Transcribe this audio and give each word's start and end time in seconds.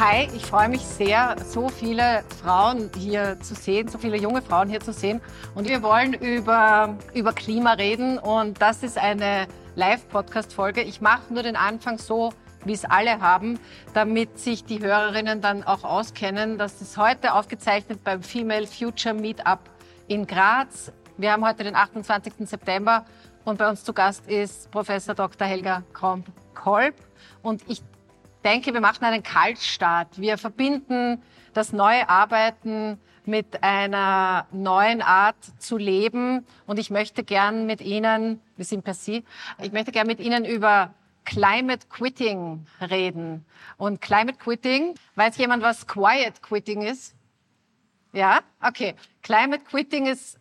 Hi, 0.00 0.30
ich 0.34 0.46
freue 0.46 0.70
mich 0.70 0.80
sehr, 0.80 1.36
so 1.44 1.68
viele 1.68 2.24
Frauen 2.42 2.90
hier 2.96 3.38
zu 3.42 3.54
sehen, 3.54 3.86
so 3.86 3.98
viele 3.98 4.16
junge 4.16 4.40
Frauen 4.40 4.70
hier 4.70 4.80
zu 4.80 4.94
sehen. 4.94 5.20
Und 5.54 5.68
wir 5.68 5.82
wollen 5.82 6.14
über, 6.14 6.96
über 7.12 7.34
Klima 7.34 7.74
reden 7.74 8.18
und 8.18 8.62
das 8.62 8.82
ist 8.82 8.96
eine 8.96 9.46
Live-Podcast-Folge. 9.74 10.80
Ich 10.80 11.02
mache 11.02 11.30
nur 11.30 11.42
den 11.42 11.54
Anfang 11.54 11.98
so, 11.98 12.32
wie 12.64 12.72
es 12.72 12.86
alle 12.86 13.20
haben, 13.20 13.60
damit 13.92 14.38
sich 14.38 14.64
die 14.64 14.80
Hörerinnen 14.80 15.42
dann 15.42 15.64
auch 15.64 15.84
auskennen. 15.84 16.56
Das 16.56 16.80
ist 16.80 16.96
heute 16.96 17.34
aufgezeichnet 17.34 18.02
beim 18.02 18.22
Female 18.22 18.66
Future 18.66 19.14
Meetup 19.14 19.60
in 20.08 20.26
Graz. 20.26 20.94
Wir 21.18 21.32
haben 21.32 21.46
heute 21.46 21.62
den 21.62 21.76
28. 21.76 22.48
September 22.48 23.04
und 23.44 23.58
bei 23.58 23.68
uns 23.68 23.84
zu 23.84 23.92
Gast 23.92 24.26
ist 24.30 24.70
Professor 24.70 25.14
Dr. 25.14 25.46
Helga 25.46 25.82
Kromp-Kolb. 25.92 26.94
Und 27.42 27.60
ich 27.68 27.82
denke, 28.42 28.72
wir 28.72 28.80
machen 28.80 29.04
einen 29.04 29.22
Kaltstart. 29.22 30.20
Wir 30.20 30.38
verbinden 30.38 31.22
das 31.52 31.72
neue 31.72 32.08
Arbeiten 32.08 32.98
mit 33.26 33.62
einer 33.62 34.46
neuen 34.50 35.02
Art 35.02 35.36
zu 35.58 35.76
leben. 35.76 36.46
Und 36.66 36.78
ich 36.78 36.90
möchte 36.90 37.22
gern 37.24 37.66
mit 37.66 37.80
Ihnen, 37.80 38.40
wir 38.56 38.64
sind 38.64 38.84
per 38.84 38.94
Sie, 38.94 39.24
ich 39.62 39.72
möchte 39.72 39.92
gern 39.92 40.06
mit 40.06 40.20
Ihnen 40.20 40.44
über 40.44 40.94
Climate 41.24 41.86
Quitting 41.88 42.66
reden. 42.80 43.44
Und 43.76 44.00
Climate 44.00 44.38
Quitting, 44.38 44.94
weiß 45.14 45.36
jemand, 45.36 45.62
was 45.62 45.86
Quiet 45.86 46.42
Quitting 46.42 46.82
ist? 46.82 47.14
Ja? 48.12 48.40
Okay. 48.60 48.94
Climate 49.22 49.62
Quitting 49.64 50.06
ist, 50.06 50.38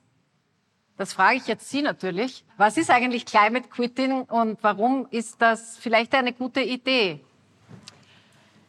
das 0.98 1.14
frage 1.14 1.38
ich 1.38 1.48
jetzt 1.48 1.70
Sie 1.70 1.82
natürlich. 1.82 2.44
Was 2.58 2.78
ist 2.78 2.90
eigentlich 2.90 3.26
Climate 3.26 3.68
Quitting 3.70 4.24
und 4.24 4.58
warum 4.64 5.08
ist 5.12 5.42
das 5.42 5.78
vielleicht 5.78 6.14
eine 6.16 6.34
gute 6.34 6.62
Idee? 6.62 7.22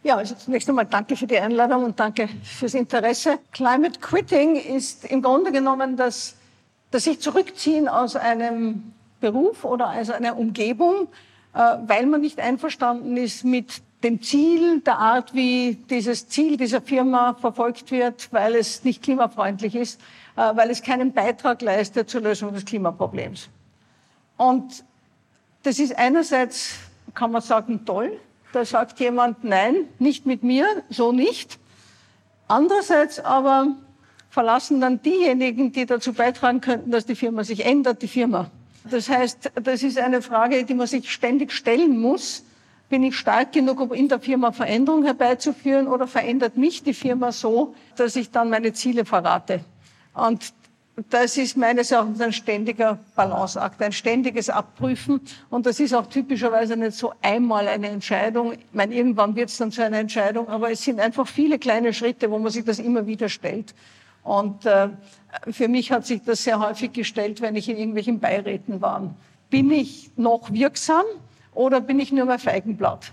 Ja, 0.03 0.17
also 0.17 0.35
zunächst 0.35 0.67
einmal 0.69 0.87
danke 0.87 1.15
für 1.15 1.27
die 1.27 1.39
Einladung 1.39 1.85
und 1.85 2.01
danke 2.01 2.29
fürs 2.43 2.73
Interesse. 2.73 3.39
Climate 3.53 4.01
Quitting 4.01 4.57
ist 4.57 5.05
im 5.05 5.21
Grunde 5.21 5.53
genommen 5.53 5.97
das, 5.97 6.37
das 6.91 7.05
sich 7.05 7.21
zurückziehen 7.21 7.87
aus 7.87 8.17
einem 8.17 8.95
Beruf 9.21 9.63
oder 9.65 9.91
aus 9.91 10.09
einer 10.09 10.39
Umgebung, 10.39 11.09
äh, 11.53 11.77
weil 11.87 12.07
man 12.07 12.23
nicht 12.23 12.41
einverstanden 12.41 13.19
ist 13.19 13.45
mit 13.45 13.83
dem 14.03 14.23
Ziel, 14.23 14.81
der 14.81 14.99
Art, 14.99 15.35
wie 15.35 15.75
dieses 15.91 16.27
Ziel 16.29 16.57
dieser 16.57 16.81
Firma 16.81 17.35
verfolgt 17.35 17.91
wird, 17.91 18.33
weil 18.33 18.55
es 18.55 18.83
nicht 18.85 19.03
klimafreundlich 19.03 19.75
ist, 19.75 20.01
äh, 20.37 20.57
weil 20.57 20.71
es 20.71 20.83
keinen 20.83 21.13
Beitrag 21.13 21.61
leistet 21.61 22.09
zur 22.09 22.23
Lösung 22.23 22.55
des 22.55 22.65
Klimaproblems. 22.65 23.51
Und 24.39 24.83
das 25.63 25.79
ist 25.79 25.95
einerseits, 25.99 26.77
kann 27.13 27.31
man 27.31 27.43
sagen, 27.43 27.85
toll, 27.85 28.19
da 28.53 28.65
sagt 28.65 29.01
jemand, 29.01 29.45
nein, 29.45 29.89
nicht 29.99 30.27
mit 30.27 30.43
mir, 30.43 30.67
so 30.89 31.13
nicht. 31.13 31.59
Andererseits 32.49 33.21
aber 33.21 33.77
verlassen 34.31 34.81
dann 34.81 35.03
diejenigen, 35.03 35.73
die 35.73 35.87
dazu 35.87 36.13
beitragen 36.13 36.61
könnten, 36.61 36.91
dass 36.91 37.07
die 37.07 37.15
Firma 37.15 37.45
sich 37.45 37.65
ändert, 37.65 38.03
die 38.03 38.09
Firma. 38.09 38.51
Das 38.85 39.09
heißt, 39.09 39.53
das 39.63 39.83
ist 39.83 39.99
eine 39.99 40.23
Frage, 40.23 40.65
die 40.65 40.75
man 40.75 40.87
sich 40.87 41.11
ständig 41.11 41.53
stellen 41.53 41.99
muss. 41.99 42.45
Bin 42.89 43.03
ich 43.05 43.17
stark 43.17 43.53
genug, 43.53 43.81
um 43.81 43.93
in 43.93 44.09
der 44.09 44.19
Firma 44.19 44.53
Veränderung 44.53 45.05
herbeizuführen 45.05 45.87
oder 45.87 46.07
verändert 46.07 46.57
mich 46.57 46.83
die 46.83 46.95
Firma 46.95 47.31
so, 47.31 47.75
dass 47.97 48.17
ich 48.17 48.31
dann 48.31 48.51
meine 48.51 48.73
Ziele 48.73 49.05
verrate? 49.05 49.65
Und 50.15 50.53
das 51.09 51.37
ist 51.37 51.57
meines 51.57 51.91
Erachtens 51.91 52.21
ein 52.21 52.33
ständiger 52.33 52.99
Balanceakt, 53.15 53.81
ein 53.81 53.93
ständiges 53.93 54.51
Abprüfen. 54.51 55.21
Und 55.49 55.67
das 55.67 55.81
ist 55.81 55.95
auch 55.95 56.07
typischerweise 56.07 56.77
nicht 56.77 56.97
so 56.97 57.13
einmal 57.23 57.69
eine 57.69 57.89
Entscheidung. 57.89 58.53
Ich 58.53 58.59
meine, 58.73 58.95
irgendwann 58.95 59.37
wird 59.37 59.49
es 59.49 59.57
dann 59.57 59.71
zu 59.71 59.85
einer 59.85 59.99
Entscheidung, 59.99 60.49
aber 60.49 60.71
es 60.71 60.83
sind 60.83 61.01
einfach 61.01 61.27
viele 61.27 61.59
kleine 61.59 61.95
Schritte, 61.95 62.31
wo 62.31 62.39
man 62.39 62.51
sich 62.51 62.65
das 62.65 62.79
immer 62.79 63.07
wieder 63.07 63.29
stellt. 63.29 63.75
Und 64.23 64.67
äh, 64.67 64.89
für 65.51 65.69
mich 65.69 65.93
hat 65.93 66.07
sich 66.07 66.23
das 66.23 66.45
sehr 66.45 66.61
häufig 66.61 66.93
gestellt, 66.93 67.41
wenn 67.41 67.57
ich 67.57 67.69
in 67.69 67.77
irgendwelchen 67.77 68.21
Beiräten 68.21 68.81
war. 68.81 69.15
Bin 69.49 69.71
ich 69.71 70.11
noch 70.17 70.53
wirksam 70.53 71.05
oder 71.55 71.81
bin 71.81 71.99
ich 71.99 72.13
nur 72.13 72.27
mehr 72.27 72.39
Feigenblatt? 72.39 73.13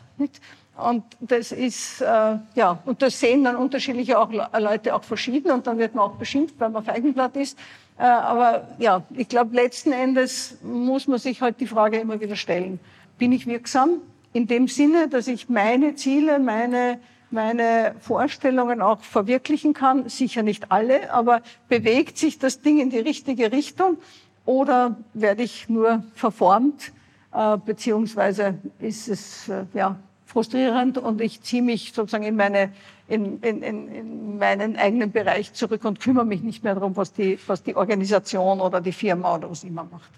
Und 0.78 1.04
das 1.20 1.52
ist, 1.52 2.02
äh, 2.02 2.38
ja, 2.56 2.80
und 2.86 3.02
das 3.02 3.20
sehen 3.20 3.44
dann 3.44 3.56
unterschiedliche 3.56 4.20
auch 4.20 4.32
Leute 4.32 4.94
auch 4.96 5.04
verschieden 5.04 5.52
und 5.52 5.66
dann 5.66 5.80
wird 5.80 5.96
man 5.96 6.06
auch 6.06 6.16
beschimpft, 6.16 6.56
weil 6.60 6.70
man 6.70 6.84
Feigenblatt 6.84 7.36
ist. 7.36 7.58
Äh, 7.98 8.04
aber 8.04 8.68
ja, 8.78 9.02
ich 9.16 9.28
glaube, 9.28 9.56
letzten 9.56 9.92
Endes 9.92 10.58
muss 10.62 11.08
man 11.08 11.18
sich 11.18 11.42
halt 11.42 11.60
die 11.60 11.66
Frage 11.66 11.98
immer 11.98 12.20
wieder 12.20 12.36
stellen. 12.36 12.80
Bin 13.18 13.32
ich 13.32 13.48
wirksam? 13.48 14.02
In 14.34 14.46
dem 14.46 14.68
Sinne, 14.68 15.08
dass 15.08 15.28
ich 15.28 15.50
meine 15.50 15.96
Ziele, 15.96 16.38
meine, 16.38 17.00
meine 17.32 17.96
Vorstellungen 18.00 18.80
auch 18.82 19.00
verwirklichen 19.00 19.74
kann. 19.74 20.10
Sicher 20.10 20.44
nicht 20.44 20.72
alle, 20.72 21.12
aber 21.12 21.42
bewegt 21.70 22.20
sich 22.20 22.38
das 22.38 22.62
Ding 22.62 22.80
in 22.80 22.92
die 22.92 23.00
richtige 23.00 23.52
Richtung? 23.52 23.98
Oder 24.46 24.96
werde 25.16 25.42
ich 25.42 25.70
nur 25.70 26.04
verformt? 26.14 26.92
Äh, 27.34 27.58
beziehungsweise 27.58 28.60
ist 28.80 29.08
es, 29.08 29.50
äh, 29.50 29.66
ja, 29.74 29.98
frustrierend 30.38 31.00
und 31.00 31.20
ich 31.20 31.42
ziehe 31.42 31.64
mich 31.64 31.94
sozusagen 31.94 32.24
in, 32.24 32.36
meine, 32.36 32.72
in, 33.08 33.40
in, 33.42 33.64
in 33.64 34.38
meinen 34.38 34.76
eigenen 34.76 35.12
Bereich 35.12 35.52
zurück 35.54 35.84
und 35.84 36.00
kümmere 36.00 36.26
mich 36.26 36.44
nicht 36.44 36.64
mehr 36.64 36.76
darum, 36.76 36.96
was 36.96 37.12
die, 37.12 37.40
was 37.48 37.64
die 37.64 37.76
Organisation 37.76 38.62
oder 38.62 38.80
die 38.80 38.92
Firma 38.92 39.34
oder 39.34 39.50
was 39.50 39.64
immer 39.64 39.84
macht. 39.84 40.12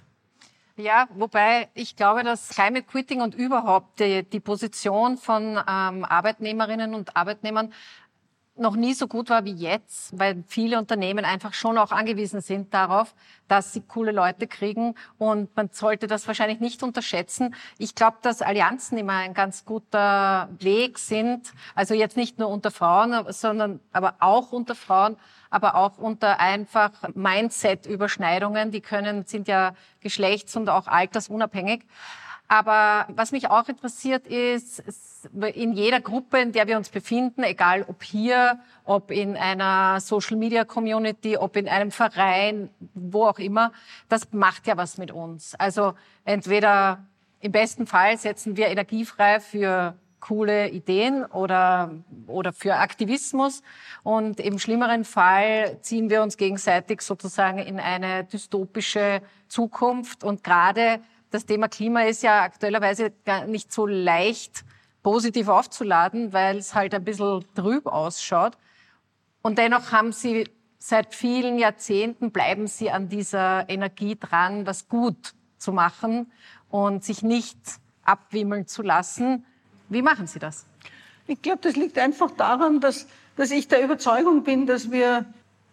Ja, 0.76 1.08
wobei 1.16 1.70
ich 1.74 1.96
glaube, 1.96 2.24
dass 2.24 2.50
Climate 2.50 2.84
Quitting 2.84 3.22
und 3.22 3.34
überhaupt 3.34 4.02
die, 4.02 4.24
die 4.24 4.42
Position 4.42 5.18
von 5.18 5.52
ähm, 5.52 6.04
Arbeitnehmerinnen 6.04 6.96
und 6.96 7.16
Arbeitnehmern 7.16 7.72
noch 8.60 8.76
nie 8.76 8.94
so 8.94 9.08
gut 9.08 9.30
war 9.30 9.46
wie 9.46 9.54
jetzt, 9.54 10.18
weil 10.18 10.44
viele 10.48 10.78
Unternehmen 10.78 11.26
einfach 11.26 11.54
schon 11.54 11.78
auch 11.78 11.92
angewiesen 11.92 12.42
sind 12.42 12.74
darauf, 12.74 13.16
dass 13.48 13.74
sie 13.74 13.82
coole 13.82 14.12
Leute 14.12 14.48
kriegen 14.48 14.96
und 15.18 15.56
man 15.56 15.70
sollte 15.72 16.08
das 16.08 16.28
wahrscheinlich 16.28 16.60
nicht 16.60 16.84
unterschätzen. 16.84 17.56
Ich 17.78 17.96
glaube, 17.96 18.18
dass 18.22 18.42
Allianzen 18.42 18.98
immer 18.98 19.14
ein 19.14 19.34
ganz 19.34 19.66
guter 19.66 20.50
Weg 20.60 21.00
sind, 21.00 21.52
also 21.76 21.94
jetzt 21.94 22.18
nicht 22.18 22.40
nur 22.40 22.50
unter 22.50 22.72
Frauen, 22.72 23.26
sondern 23.30 23.80
aber 23.92 24.16
auch 24.20 24.52
unter 24.52 24.76
Frauen, 24.76 25.16
aber 25.50 25.76
auch 25.76 25.98
unter 25.98 26.40
einfach 26.40 26.92
Mindset-Überschneidungen, 27.16 28.72
die 28.72 28.82
können, 28.82 29.26
sind 29.26 29.48
ja 29.48 29.74
geschlechts- 30.02 30.56
und 30.56 30.70
auch 30.70 30.88
altersunabhängig. 30.88 31.86
Aber 32.52 33.06
was 33.10 33.32
mich 33.32 33.48
auch 33.50 33.70
interessiert 33.70 34.26
ist, 34.26 34.84
in 35.54 35.74
jeder 35.74 36.02
Gruppe, 36.02 36.40
in 36.40 36.52
der 36.52 36.66
wir 36.68 36.78
uns 36.78 36.90
befinden, 36.90 37.44
egal 37.44 37.86
ob 37.88 38.02
hier, 38.02 38.60
ob 38.86 39.12
in 39.12 39.38
einer 39.38 40.00
Social 40.00 40.36
Media 40.36 40.66
Community, 40.66 41.38
ob 41.38 41.56
in 41.56 41.70
einem 41.70 41.92
Verein, 41.92 42.72
wo 42.96 43.26
auch 43.26 43.38
immer, 43.38 43.72
das 44.10 44.32
macht 44.32 44.66
ja 44.66 44.78
was 44.78 44.98
mit 44.98 45.12
uns. 45.12 45.54
Also 45.56 45.94
entweder 46.26 47.06
im 47.40 47.52
besten 47.52 47.86
Fall 47.86 48.18
setzen 48.18 48.58
wir 48.58 48.68
Energie 48.68 49.06
frei 49.06 49.40
für 49.40 49.94
coole 50.20 50.70
Ideen 50.70 51.26
oder, 51.26 51.92
oder 52.26 52.52
für 52.52 52.76
Aktivismus. 52.76 53.62
Und 54.02 54.40
im 54.40 54.58
schlimmeren 54.58 55.06
Fall 55.06 55.78
ziehen 55.82 56.10
wir 56.10 56.24
uns 56.24 56.36
gegenseitig 56.36 57.02
sozusagen 57.02 57.60
in 57.60 57.80
eine 57.80 58.24
dystopische 58.24 59.22
Zukunft. 59.48 60.24
Und 60.24 60.44
gerade 60.44 61.00
das 61.32 61.46
Thema 61.46 61.68
Klima 61.68 62.04
ist 62.04 62.24
ja 62.24 62.44
aktuellerweise 62.44 63.12
gar 63.26 63.46
nicht 63.46 63.72
so 63.72 63.86
leicht 63.86 64.64
positiv 65.04 65.48
aufzuladen, 65.48 66.34
weil 66.34 66.58
es 66.58 66.74
halt 66.76 66.94
ein 66.94 67.04
bisschen 67.04 67.46
trüb 67.56 67.86
ausschaut. 67.86 68.58
Und 69.42 69.58
dennoch 69.58 69.92
haben 69.92 70.12
sie 70.12 70.50
seit 70.80 71.14
vielen 71.14 71.58
Jahrzehnten 71.58 72.32
bleiben 72.32 72.68
sie 72.68 72.90
an 72.90 73.10
dieser 73.10 73.70
Energie 73.70 74.18
dran, 74.20 74.66
was 74.66 74.88
gut 74.88 75.34
zu 75.58 75.72
machen 75.74 76.32
und 76.70 77.04
sich 77.04 77.22
nicht 77.22 77.58
abwimmeln 78.04 78.66
zu 78.66 78.82
lassen. 78.82 79.46
Wie 79.90 80.02
machen 80.02 80.26
Sie 80.26 80.40
das? 80.40 80.66
Ich 81.28 81.42
glaube, 81.42 81.60
das 81.62 81.76
liegt 81.76 82.00
einfach 82.00 82.32
daran, 82.32 82.80
dass, 82.80 83.08
dass 83.36 83.52
ich 83.52 83.68
der 83.68 83.84
Überzeugung 83.84 84.44
bin, 84.44 84.66
dass 84.66 84.90
wir 84.90 85.26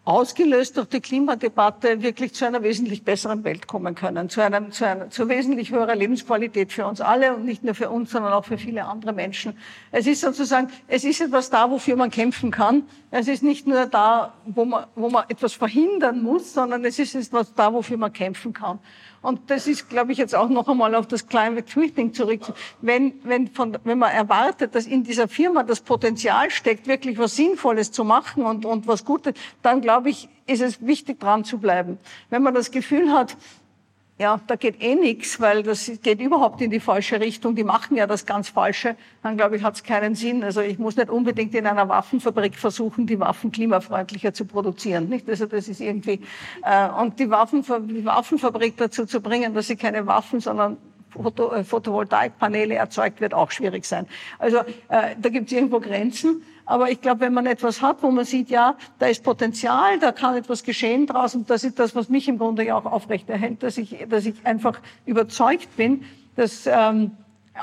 ausgelöst 0.07 0.77
durch 0.77 0.89
die 0.89 1.01
Klimadebatte 1.01 2.01
wirklich 2.01 2.33
zu 2.33 2.47
einer 2.47 2.63
wesentlich 2.63 3.03
besseren 3.03 3.43
Welt 3.43 3.67
kommen 3.67 3.97
können, 3.97 4.31
zu, 4.31 4.41
einem, 4.41 4.71
zu, 4.71 4.87
einer, 4.87 5.11
zu 5.11 5.29
wesentlich 5.29 5.73
höherer 5.73 5.97
Lebensqualität 5.97 6.73
für 6.73 6.87
uns 6.87 7.01
alle 7.01 7.35
und 7.35 7.45
nicht 7.45 7.65
nur 7.65 7.75
für 7.75 7.91
uns, 7.91 8.13
sondern 8.13 8.33
auch 8.33 8.45
für 8.45 8.57
viele 8.57 8.85
andere 8.85 9.13
Menschen. 9.13 9.59
Es 9.91 10.07
ist 10.07 10.21
sozusagen, 10.21 10.69
es 10.87 11.03
ist 11.03 11.21
etwas 11.21 11.51
da, 11.51 11.69
wofür 11.73 11.97
man 11.97 12.13
kämpfen 12.13 12.53
kann. 12.53 12.85
Es 13.11 13.27
ist 13.27 13.43
nicht 13.43 13.67
nur 13.67 13.87
da, 13.87 14.33
wo 14.47 14.65
man, 14.65 14.87
wo 14.95 15.11
man 15.11 15.25
etwas 15.29 15.55
verhindern 15.55 16.23
muss, 16.23 16.55
sondern 16.55 16.85
es 16.85 17.01
ist 17.01 17.17
etwas 17.17 17.53
da, 17.55 17.73
wofür 17.73 17.97
man 17.97 18.13
kämpfen 18.13 18.53
kann. 18.53 18.79
Und 19.23 19.51
das 19.51 19.67
ist, 19.67 19.89
glaube 19.89 20.13
ich, 20.13 20.19
jetzt 20.19 20.35
auch 20.35 20.49
noch 20.49 20.69
einmal 20.69 20.95
auf 20.95 21.07
das 21.07 21.27
Climate 21.27 21.65
Tweeting 21.65 22.13
zurück. 22.15 22.43
Wenn, 22.81 23.15
wenn, 23.25 23.49
von, 23.49 23.77
wenn 23.85 23.99
man 23.99 24.13
erwartet, 24.13 24.75
dass 24.75 24.87
in 24.87 25.03
dieser 25.05 25.29
Firma 25.29 25.63
das 25.63 25.81
Potenzial 25.81 26.51
steckt, 26.51 26.87
wirklich 26.87 27.19
was 27.19 27.37
Sinnvolles 27.37 27.93
zu 27.93 28.05
machen 28.05 28.45
und, 28.45 28.65
und 28.65 28.87
was 28.87 29.05
Gutes, 29.05 29.35
dann 29.63 29.81
glaube 29.81 30.11
ich, 30.11 30.29
ist 30.47 30.63
es 30.63 30.87
wichtig, 30.87 31.19
dran 31.21 31.45
zu 31.45 31.59
bleiben. 31.59 31.99
Wenn 32.31 32.43
man 32.43 32.55
das 32.55 32.71
Gefühl 32.71 33.13
hat, 33.13 33.37
ja, 34.19 34.41
da 34.47 34.57
geht 34.57 34.83
eh 34.83 34.95
nichts, 34.95 35.41
weil 35.41 35.63
das 35.63 35.91
geht 36.03 36.21
überhaupt 36.21 36.63
in 36.63 36.71
die 36.71 36.81
falsche 36.81 37.21
Richtung. 37.21 37.55
Die 37.55 37.65
machen 37.65 37.99
ja 37.99 38.07
das 38.07 38.25
ganz 38.25 38.49
Falsche. 38.49 38.97
Dann 39.23 39.37
glaube 39.37 39.57
ich, 39.57 39.63
hat 39.63 39.75
es 39.75 39.83
keinen 39.83 40.15
Sinn. 40.15 40.43
Also 40.43 40.63
ich 40.63 40.79
muss 40.79 40.97
nicht 40.97 41.11
unbedingt 41.11 41.55
in 41.55 41.67
einer 41.67 41.91
Waffenfabrik 41.91 42.55
versuchen, 42.55 43.07
die 43.07 43.21
Waffen 43.21 43.53
klimafreundlicher 43.53 44.33
zu 44.33 44.47
produzieren. 44.47 45.11
Nicht? 45.11 45.29
Also 45.29 45.45
das 45.45 45.69
ist 45.69 45.83
irgendwie 45.83 46.21
äh, 46.65 46.89
und 46.89 47.19
die, 47.19 47.29
Waffen, 47.29 47.63
die 47.89 48.07
Waffenfabrik 48.07 48.79
dazu 48.79 49.05
zu 49.05 49.21
bringen, 49.21 49.53
dass 49.53 49.67
sie 49.67 49.77
keine 49.77 50.07
Waffen, 50.07 50.41
sondern 50.41 50.79
Foto, 51.11 51.53
äh, 51.53 51.63
Photovoltaikpaneele 51.63 52.75
erzeugt, 52.75 53.21
wird 53.21 53.35
auch 53.35 53.51
schwierig 53.51 53.85
sein. 53.85 54.07
Also 54.39 54.59
äh, 54.89 55.15
da 55.21 55.29
gibt 55.29 55.49
es 55.49 55.53
irgendwo 55.53 55.79
Grenzen. 55.79 56.43
Aber 56.67 56.91
ich 56.91 57.01
glaube, 57.01 57.21
wenn 57.21 57.33
man 57.33 57.47
etwas 57.47 57.81
hat, 57.81 58.03
wo 58.03 58.11
man 58.11 58.25
sieht, 58.25 58.51
ja, 58.51 58.77
da 58.99 59.07
ist 59.07 59.23
Potenzial, 59.23 60.01
da 60.01 60.11
kann 60.11 60.37
etwas 60.37 60.65
geschehen 60.65 61.07
draus 61.07 61.35
und 61.37 61.49
das 61.49 61.63
ist 61.63 61.79
das, 61.79 61.95
was 61.95 62.09
mich 62.09 62.29
im 62.29 62.39
Grunde 62.39 62.65
ja 62.65 62.77
auch 62.77 62.85
aufrechterhält, 62.85 63.63
dass 63.63 63.79
ich, 63.79 63.97
dass 64.09 64.27
ich 64.27 64.35
einfach 64.45 64.81
überzeugt 65.07 65.77
bin, 65.77 66.05
dass 66.35 66.67
ähm, 66.67 67.13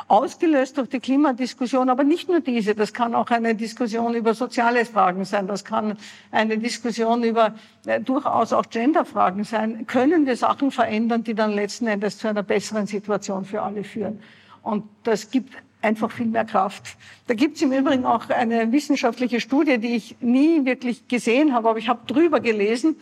ausgelöst 0.07 0.77
durch 0.77 0.89
die 0.89 0.99
Klimadiskussion, 0.99 1.89
aber 1.89 2.03
nicht 2.03 2.29
nur 2.29 2.39
diese, 2.39 2.75
das 2.75 2.93
kann 2.93 3.13
auch 3.13 3.29
eine 3.29 3.55
Diskussion 3.55 4.15
über 4.15 4.33
soziale 4.33 4.85
Fragen 4.85 5.25
sein, 5.25 5.47
das 5.47 5.63
kann 5.63 5.97
eine 6.31 6.57
Diskussion 6.57 7.23
über 7.23 7.53
äh, 7.85 7.99
durchaus 7.99 8.53
auch 8.53 8.65
Genderfragen 8.69 9.43
sein, 9.43 9.85
können 9.85 10.25
wir 10.25 10.35
Sachen 10.37 10.71
verändern, 10.71 11.23
die 11.23 11.35
dann 11.35 11.51
letzten 11.51 11.87
Endes 11.87 12.17
zu 12.17 12.27
einer 12.27 12.43
besseren 12.43 12.87
Situation 12.87 13.45
für 13.45 13.61
alle 13.61 13.83
führen. 13.83 14.19
Und 14.61 14.85
das 15.03 15.29
gibt 15.29 15.53
einfach 15.83 16.11
viel 16.11 16.27
mehr 16.27 16.45
Kraft. 16.45 16.95
Da 17.27 17.33
gibt 17.33 17.57
es 17.57 17.61
im 17.61 17.71
Übrigen 17.71 18.05
auch 18.05 18.29
eine 18.29 18.71
wissenschaftliche 18.71 19.39
Studie, 19.39 19.77
die 19.77 19.95
ich 19.95 20.15
nie 20.21 20.65
wirklich 20.65 21.07
gesehen 21.07 21.53
habe, 21.53 21.69
aber 21.69 21.79
ich 21.79 21.89
habe 21.89 21.99
drüber 22.07 22.39
gelesen, 22.39 22.95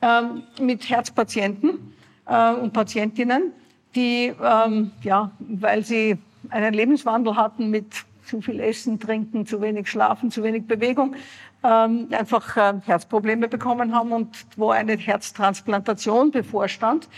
ähm, 0.00 0.42
mit 0.60 0.88
Herzpatienten 0.88 1.94
äh, 2.26 2.52
und 2.54 2.72
Patientinnen, 2.72 3.52
die, 3.94 4.32
ähm, 4.42 4.92
ja, 5.02 5.30
weil 5.40 5.84
sie 5.84 6.18
einen 6.50 6.74
Lebenswandel 6.74 7.36
hatten 7.36 7.70
mit 7.70 7.86
zu 8.24 8.40
viel 8.40 8.60
Essen, 8.60 9.00
Trinken, 9.00 9.46
zu 9.46 9.60
wenig 9.60 9.88
Schlafen, 9.88 10.30
zu 10.30 10.42
wenig 10.42 10.66
Bewegung, 10.66 11.16
ähm, 11.64 12.08
einfach 12.10 12.56
äh, 12.56 12.74
Herzprobleme 12.84 13.48
bekommen 13.48 13.94
haben 13.94 14.12
und 14.12 14.28
wo 14.56 14.70
eine 14.70 14.96
Herztransplantation 14.96 16.30
bevorstand. 16.30 17.08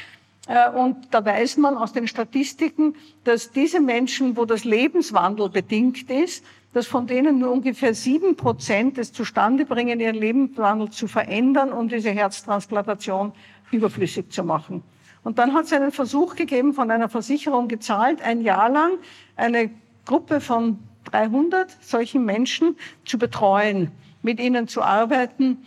Äh, 0.51 0.69
und 0.71 0.97
da 1.13 1.25
weiß 1.25 1.59
man 1.59 1.77
aus 1.77 1.93
den 1.93 2.09
Statistiken, 2.09 2.97
dass 3.23 3.53
diese 3.53 3.81
Menschen, 3.81 4.37
wo 4.37 4.45
das 4.45 4.65
Lebenswandel 4.65 5.49
bedingt 5.49 6.11
ist, 6.11 6.45
dass 6.73 6.89
von 6.89 7.07
denen 7.07 7.39
nur 7.39 7.53
ungefähr 7.53 7.95
sieben 7.95 8.35
Prozent 8.35 8.99
es 8.99 9.13
zustande 9.13 9.65
bringen, 9.65 10.01
ihren 10.01 10.17
Lebenswandel 10.17 10.91
zu 10.91 11.07
verändern, 11.07 11.73
um 11.73 11.89
diese 11.89 12.11
Herztransplantation 12.11 13.33
überflüssig 13.71 14.31
zu 14.31 14.43
machen. 14.43 14.83
Und 15.23 15.39
dann 15.39 15.55
hat 15.55 15.67
es 15.67 15.73
einen 15.73 15.93
Versuch 15.93 16.35
gegeben, 16.35 16.75
von 16.75 16.91
einer 16.91 17.09
Versicherung 17.09 17.69
gezahlt, 17.69 18.21
ein 18.23 18.41
Jahr 18.41 18.71
lang 18.71 18.93
eine 19.37 19.71
Gruppe 20.05 20.41
von 20.41 20.79
300 21.05 21.77
solchen 21.81 22.25
Menschen 22.25 22.77
zu 23.05 23.19
betreuen, 23.19 23.93
mit 24.23 24.41
ihnen 24.41 24.67
zu 24.67 24.83
arbeiten, 24.83 25.59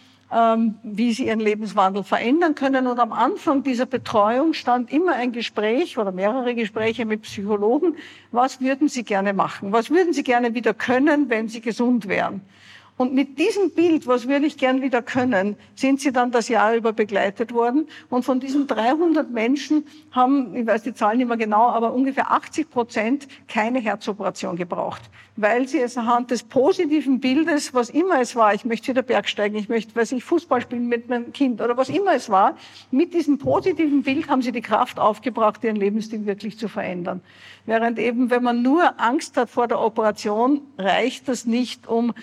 wie 0.84 1.14
sie 1.14 1.28
ihren 1.28 1.40
Lebenswandel 1.40 2.04
verändern 2.04 2.56
können. 2.56 2.88
Und 2.88 3.00
am 3.00 3.12
Anfang 3.12 3.64
dieser 3.64 3.86
Betreuung 3.86 4.54
stand 4.54 4.92
immer 4.92 5.14
ein 5.14 5.32
Gespräch 5.32 5.98
oder 5.98 6.12
mehrere 6.12 6.56
Gespräche 6.56 7.06
mit 7.06 7.22
Psychologen. 7.22 7.96
Was 8.32 8.60
würden 8.60 8.88
Sie 8.88 9.04
gerne 9.04 9.34
machen? 9.34 9.72
Was 9.72 9.90
würden 9.90 10.14
Sie 10.14 10.24
gerne 10.24 10.54
wieder 10.56 10.74
können, 10.74 11.30
wenn 11.30 11.50
Sie 11.50 11.62
gesund 11.62 12.08
wären? 12.08 12.42
Und 12.96 13.14
mit 13.14 13.40
diesem 13.40 13.72
Bild, 13.72 14.06
was 14.06 14.28
würde 14.28 14.46
ich 14.46 14.58
gern 14.58 14.84
wieder 14.84 15.02
können, 15.02 15.56
sind 15.74 16.00
sie 16.00 16.12
dann 16.12 16.32
das 16.32 16.48
Jahr 16.48 16.76
über 16.76 16.94
begleitet 16.94 17.52
worden. 17.52 17.88
Und 18.10 18.24
von 18.24 18.40
diesen 18.40 18.68
300 18.68 19.32
Menschen 19.32 19.86
haben, 20.12 20.56
ich 20.56 20.68
weiß 20.68 20.84
die 20.84 20.94
Zahlen 20.94 21.18
nicht 21.18 21.28
mehr 21.28 21.38
genau, 21.38 21.70
aber 21.70 21.94
ungefähr 21.94 22.32
80 22.32 22.70
Prozent 22.70 23.28
keine 23.48 23.80
Herzoperation 23.80 24.58
gebraucht. 24.58 25.02
Weil 25.36 25.68
sie 25.68 25.80
es 25.80 25.98
anhand 25.98 26.30
des 26.30 26.44
positiven 26.44 27.20
Bildes, 27.20 27.74
was 27.74 27.90
immer 27.90 28.22
es 28.22 28.36
war, 28.36 28.54
ich 28.54 28.64
möchte 28.64 28.90
wieder 28.90 29.02
Bergsteigen, 29.02 29.58
ich 29.58 29.70
möchte, 29.70 29.96
weiß 29.96 30.12
ich, 30.12 30.24
Fußball 30.24 30.62
spielen 30.62 30.88
mit 30.88 31.10
meinem 31.10 31.34
Kind 31.34 31.62
oder 31.62 31.76
was 31.76 31.90
immer 31.90 32.14
es 32.14 32.30
war, 32.30 32.56
mit 32.92 33.16
diesem 33.16 33.40
positiven 33.40 34.04
Bild 34.04 34.30
haben 34.30 34.44
sie 34.44 34.52
die 34.52 34.62
Kraft 34.62 35.00
aufgebracht, 35.00 35.64
ihren 35.64 35.78
Lebensstil 35.78 36.28
wirklich 36.28 36.60
zu 36.60 36.68
verändern. 36.68 37.22
Während 37.66 37.98
eben, 37.98 38.30
wenn 38.30 38.44
man 38.44 38.62
nur 38.62 39.00
Angst 39.00 39.36
hat 39.38 39.50
vor 39.50 39.68
der 39.68 39.80
Operation, 39.80 40.62
reicht 40.78 41.28
das 41.28 41.46
nicht, 41.46 41.88
um 41.88 42.14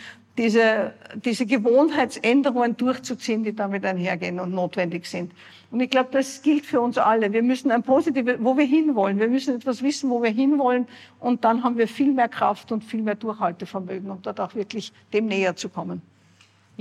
diese, 0.41 0.95
diese 1.23 1.45
Gewohnheitsänderungen 1.45 2.75
durchzuziehen, 2.75 3.45
die 3.45 3.55
damit 3.55 3.85
einhergehen 3.85 4.41
und 4.41 4.55
notwendig 4.55 5.05
sind. 5.05 5.33
Und 5.71 5.81
ich 5.81 5.91
glaube, 5.91 6.09
das 6.13 6.41
gilt 6.41 6.65
für 6.65 6.81
uns 6.81 6.97
alle. 6.97 7.31
Wir 7.31 7.43
müssen 7.43 7.71
ein 7.71 7.83
positives, 7.83 8.37
wo 8.41 8.57
wir 8.57 8.65
hinwollen. 8.65 9.21
Wir 9.21 9.29
müssen 9.29 9.55
etwas 9.55 9.83
wissen, 9.83 10.09
wo 10.09 10.23
wir 10.23 10.31
hinwollen. 10.31 10.89
Und 11.19 11.45
dann 11.45 11.63
haben 11.63 11.77
wir 11.77 11.87
viel 11.87 12.13
mehr 12.13 12.29
Kraft 12.29 12.73
und 12.73 12.83
viel 12.83 13.03
mehr 13.03 13.17
Durchhaltevermögen, 13.17 14.11
um 14.11 14.23
dort 14.23 14.41
auch 14.41 14.55
wirklich 14.55 14.95
dem 15.13 15.27
näher 15.27 15.57
zu 15.57 15.69
kommen. 15.69 16.01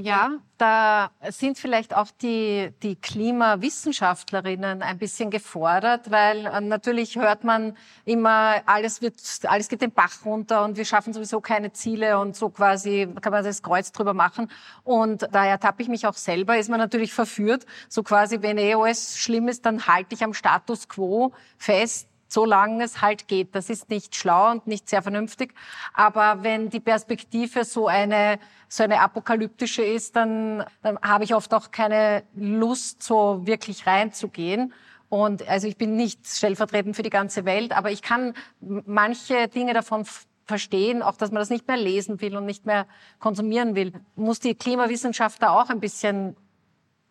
Ja, 0.01 0.37
da 0.57 1.11
sind 1.29 1.57
vielleicht 1.57 1.93
auch 1.93 2.07
die, 2.21 2.71
die 2.83 2.95
Klimawissenschaftlerinnen 2.95 4.81
ein 4.81 4.97
bisschen 4.97 5.29
gefordert, 5.29 6.09
weil 6.09 6.45
äh, 6.45 6.61
natürlich 6.61 7.17
hört 7.17 7.43
man 7.43 7.75
immer, 8.05 8.61
alles 8.65 9.01
wird, 9.01 9.15
alles 9.43 9.67
geht 9.67 9.81
den 9.81 9.91
Bach 9.91 10.23
runter 10.23 10.63
und 10.63 10.77
wir 10.77 10.85
schaffen 10.85 11.11
sowieso 11.11 11.41
keine 11.41 11.73
Ziele 11.73 12.17
und 12.17 12.37
so 12.37 12.49
quasi 12.49 13.09
kann 13.19 13.33
man 13.33 13.43
das 13.43 13.61
Kreuz 13.61 13.91
drüber 13.91 14.13
machen. 14.13 14.49
Und 14.85 15.27
da 15.33 15.45
ertappe 15.45 15.81
ich 15.81 15.89
mich 15.89 16.07
auch 16.07 16.13
selber, 16.13 16.57
ist 16.57 16.69
man 16.69 16.79
natürlich 16.79 17.11
verführt, 17.13 17.65
so 17.89 18.01
quasi, 18.01 18.41
wenn 18.41 18.57
alles 18.57 19.17
schlimm 19.17 19.49
ist, 19.49 19.65
dann 19.65 19.85
halte 19.85 20.15
ich 20.15 20.23
am 20.23 20.33
Status 20.33 20.87
quo 20.87 21.33
fest 21.57 22.08
solange 22.29 22.83
es 22.85 23.01
halt 23.01 23.27
geht. 23.27 23.55
Das 23.55 23.69
ist 23.69 23.89
nicht 23.89 24.15
schlau 24.15 24.51
und 24.51 24.67
nicht 24.67 24.87
sehr 24.87 25.01
vernünftig. 25.01 25.53
Aber 25.93 26.43
wenn 26.43 26.69
die 26.69 26.79
Perspektive 26.79 27.65
so 27.65 27.87
eine, 27.87 28.39
so 28.69 28.83
eine 28.83 29.01
apokalyptische 29.01 29.81
ist, 29.81 30.15
dann, 30.15 30.63
dann 30.81 30.97
habe 31.01 31.25
ich 31.25 31.35
oft 31.35 31.53
auch 31.53 31.71
keine 31.71 32.23
Lust, 32.35 33.03
so 33.03 33.45
wirklich 33.45 33.85
reinzugehen. 33.85 34.73
Und 35.09 35.47
also 35.49 35.67
ich 35.67 35.75
bin 35.75 35.95
nicht 35.95 36.25
stellvertretend 36.27 36.95
für 36.95 37.01
die 37.01 37.09
ganze 37.09 37.43
Welt, 37.43 37.75
aber 37.75 37.91
ich 37.91 38.03
kann 38.03 38.35
manche 38.61 39.47
Dinge 39.47 39.73
davon 39.73 40.05
verstehen, 40.45 41.01
auch 41.01 41.15
dass 41.15 41.31
man 41.31 41.39
das 41.39 41.49
nicht 41.49 41.67
mehr 41.67 41.77
lesen 41.77 42.21
will 42.21 42.37
und 42.37 42.45
nicht 42.45 42.67
mehr 42.67 42.85
konsumieren 43.19 43.75
will. 43.75 43.91
Muss 44.15 44.39
die 44.39 44.53
Klimawissenschaft 44.53 45.41
da 45.41 45.49
auch 45.59 45.69
ein 45.69 45.79
bisschen 45.79 46.35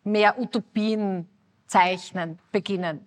mehr 0.05 0.39
Utopien 0.39 1.27
zeichnen, 1.67 2.39
beginnen? 2.53 3.05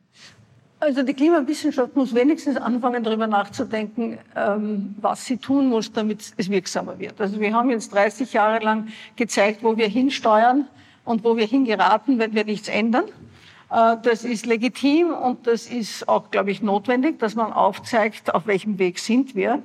Also 0.83 1.05
die 1.05 1.15
Klimawissenschaft 1.15 1.95
muss 1.95 2.13
wenigstens 2.13 2.57
anfangen, 2.57 3.05
darüber 3.05 3.29
nachzudenken, 3.29 4.19
ähm, 4.35 4.97
was 5.01 5.25
sie 5.25 5.37
tun 5.37 5.69
muss, 5.69 5.93
damit 5.93 6.35
es 6.37 6.51
wirksamer 6.51 6.99
wird. 6.99 7.21
Also 7.21 7.39
wir 7.39 7.55
haben 7.55 7.71
jetzt 7.71 7.95
30 7.95 8.33
Jahre 8.33 8.65
lang 8.65 8.89
gezeigt, 9.15 9.63
wo 9.63 9.77
wir 9.77 9.87
hinsteuern 9.87 10.67
und 11.05 11.23
wo 11.23 11.37
wir 11.37 11.47
hingeraten, 11.47 12.19
wenn 12.19 12.35
wir 12.35 12.45
nichts 12.45 12.67
ändern. 12.67 13.05
Äh, 13.71 13.99
das 14.03 14.25
ist 14.25 14.45
legitim 14.45 15.13
und 15.13 15.47
das 15.47 15.67
ist 15.67 16.09
auch, 16.09 16.33
glaube 16.33 16.51
ich, 16.51 16.63
notwendig, 16.63 17.21
dass 17.21 17.37
man 17.37 17.53
aufzeigt, 17.53 18.35
auf 18.35 18.49
welchem 18.49 18.81
Weg 18.81 18.99
sind 18.99 19.37
wir. 19.37 19.63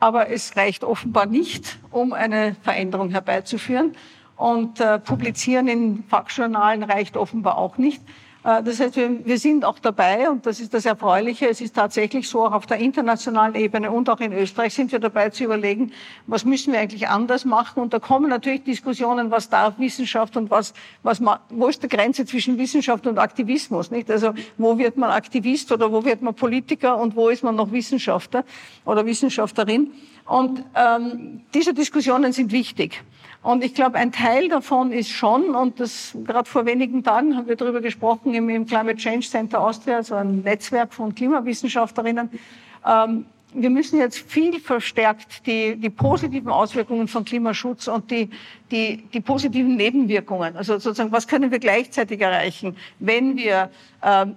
Aber 0.00 0.28
es 0.28 0.54
reicht 0.54 0.84
offenbar 0.84 1.24
nicht, 1.24 1.78
um 1.90 2.12
eine 2.12 2.56
Veränderung 2.60 3.08
herbeizuführen. 3.08 3.96
Und 4.36 4.80
äh, 4.80 4.98
Publizieren 4.98 5.66
in 5.66 6.04
Fachjournalen 6.10 6.82
reicht 6.82 7.16
offenbar 7.16 7.56
auch 7.56 7.78
nicht. 7.78 8.02
Äh, 8.48 8.62
das 8.62 8.80
heißt, 8.80 8.96
wir, 8.96 9.38
sind 9.38 9.64
auch 9.64 9.78
dabei 9.78 10.30
und 10.30 10.46
das 10.46 10.60
ist 10.60 10.72
das 10.72 10.86
Erfreuliche. 10.86 11.48
Es 11.48 11.60
ist 11.60 11.76
tatsächlich 11.76 12.28
so, 12.28 12.46
auch 12.46 12.52
auf 12.52 12.66
der 12.66 12.78
internationalen 12.78 13.54
Ebene 13.54 13.90
und 13.90 14.08
auch 14.08 14.20
in 14.20 14.32
Österreich 14.32 14.72
sind 14.72 14.90
wir 14.90 14.98
dabei 14.98 15.28
zu 15.30 15.44
überlegen, 15.44 15.92
was 16.26 16.44
müssen 16.44 16.72
wir 16.72 16.80
eigentlich 16.80 17.08
anders 17.08 17.44
machen. 17.44 17.82
Und 17.82 17.92
da 17.92 17.98
kommen 17.98 18.30
natürlich 18.30 18.64
Diskussionen, 18.64 19.30
was 19.30 19.50
darf 19.50 19.78
Wissenschaft 19.78 20.36
und 20.36 20.50
was, 20.50 20.72
was, 21.02 21.20
wo 21.50 21.68
ist 21.68 21.82
die 21.82 21.88
Grenze 21.88 22.24
zwischen 22.24 22.56
Wissenschaft 22.56 23.06
und 23.06 23.18
Aktivismus, 23.18 23.90
nicht? 23.90 24.10
Also, 24.10 24.32
wo 24.56 24.78
wird 24.78 24.96
man 24.96 25.10
Aktivist 25.10 25.70
oder 25.70 25.92
wo 25.92 26.04
wird 26.04 26.22
man 26.22 26.34
Politiker 26.34 26.96
und 26.98 27.16
wo 27.16 27.28
ist 27.28 27.44
man 27.44 27.54
noch 27.54 27.70
Wissenschaftler 27.70 28.44
oder 28.86 29.04
Wissenschaftlerin? 29.04 29.92
Und 30.24 30.64
ähm, 30.74 31.42
diese 31.52 31.74
Diskussionen 31.74 32.32
sind 32.32 32.52
wichtig. 32.52 33.02
Und 33.42 33.64
ich 33.64 33.74
glaube, 33.74 33.96
ein 33.98 34.12
Teil 34.12 34.48
davon 34.48 34.92
ist 34.92 35.10
schon, 35.10 35.54
und 35.54 35.80
das 35.80 36.16
gerade 36.24 36.48
vor 36.48 36.66
wenigen 36.66 37.04
Tagen 37.04 37.36
haben 37.36 37.46
wir 37.46 37.56
darüber 37.56 37.80
gesprochen 37.80 38.34
im, 38.34 38.48
im 38.48 38.66
Climate 38.66 38.96
Change 38.96 39.26
Center 39.26 39.60
Austria, 39.60 40.02
so 40.02 40.14
ein 40.14 40.42
Netzwerk 40.42 40.92
von 40.92 41.14
Klimawissenschaftlerinnen. 41.14 42.30
Ähm, 42.86 43.26
wir 43.54 43.70
müssen 43.70 43.98
jetzt 43.98 44.18
viel 44.18 44.60
verstärkt 44.60 45.46
die, 45.46 45.76
die 45.76 45.88
positiven 45.88 46.50
Auswirkungen 46.50 47.08
von 47.08 47.24
Klimaschutz 47.24 47.88
und 47.88 48.10
die, 48.10 48.28
die, 48.70 49.04
die 49.12 49.20
positiven 49.20 49.76
Nebenwirkungen, 49.76 50.56
also 50.56 50.74
sozusagen, 50.78 51.12
was 51.12 51.26
können 51.26 51.50
wir 51.50 51.58
gleichzeitig 51.58 52.20
erreichen, 52.20 52.76
wenn 52.98 53.36
wir 53.36 53.70
ähm, 54.02 54.36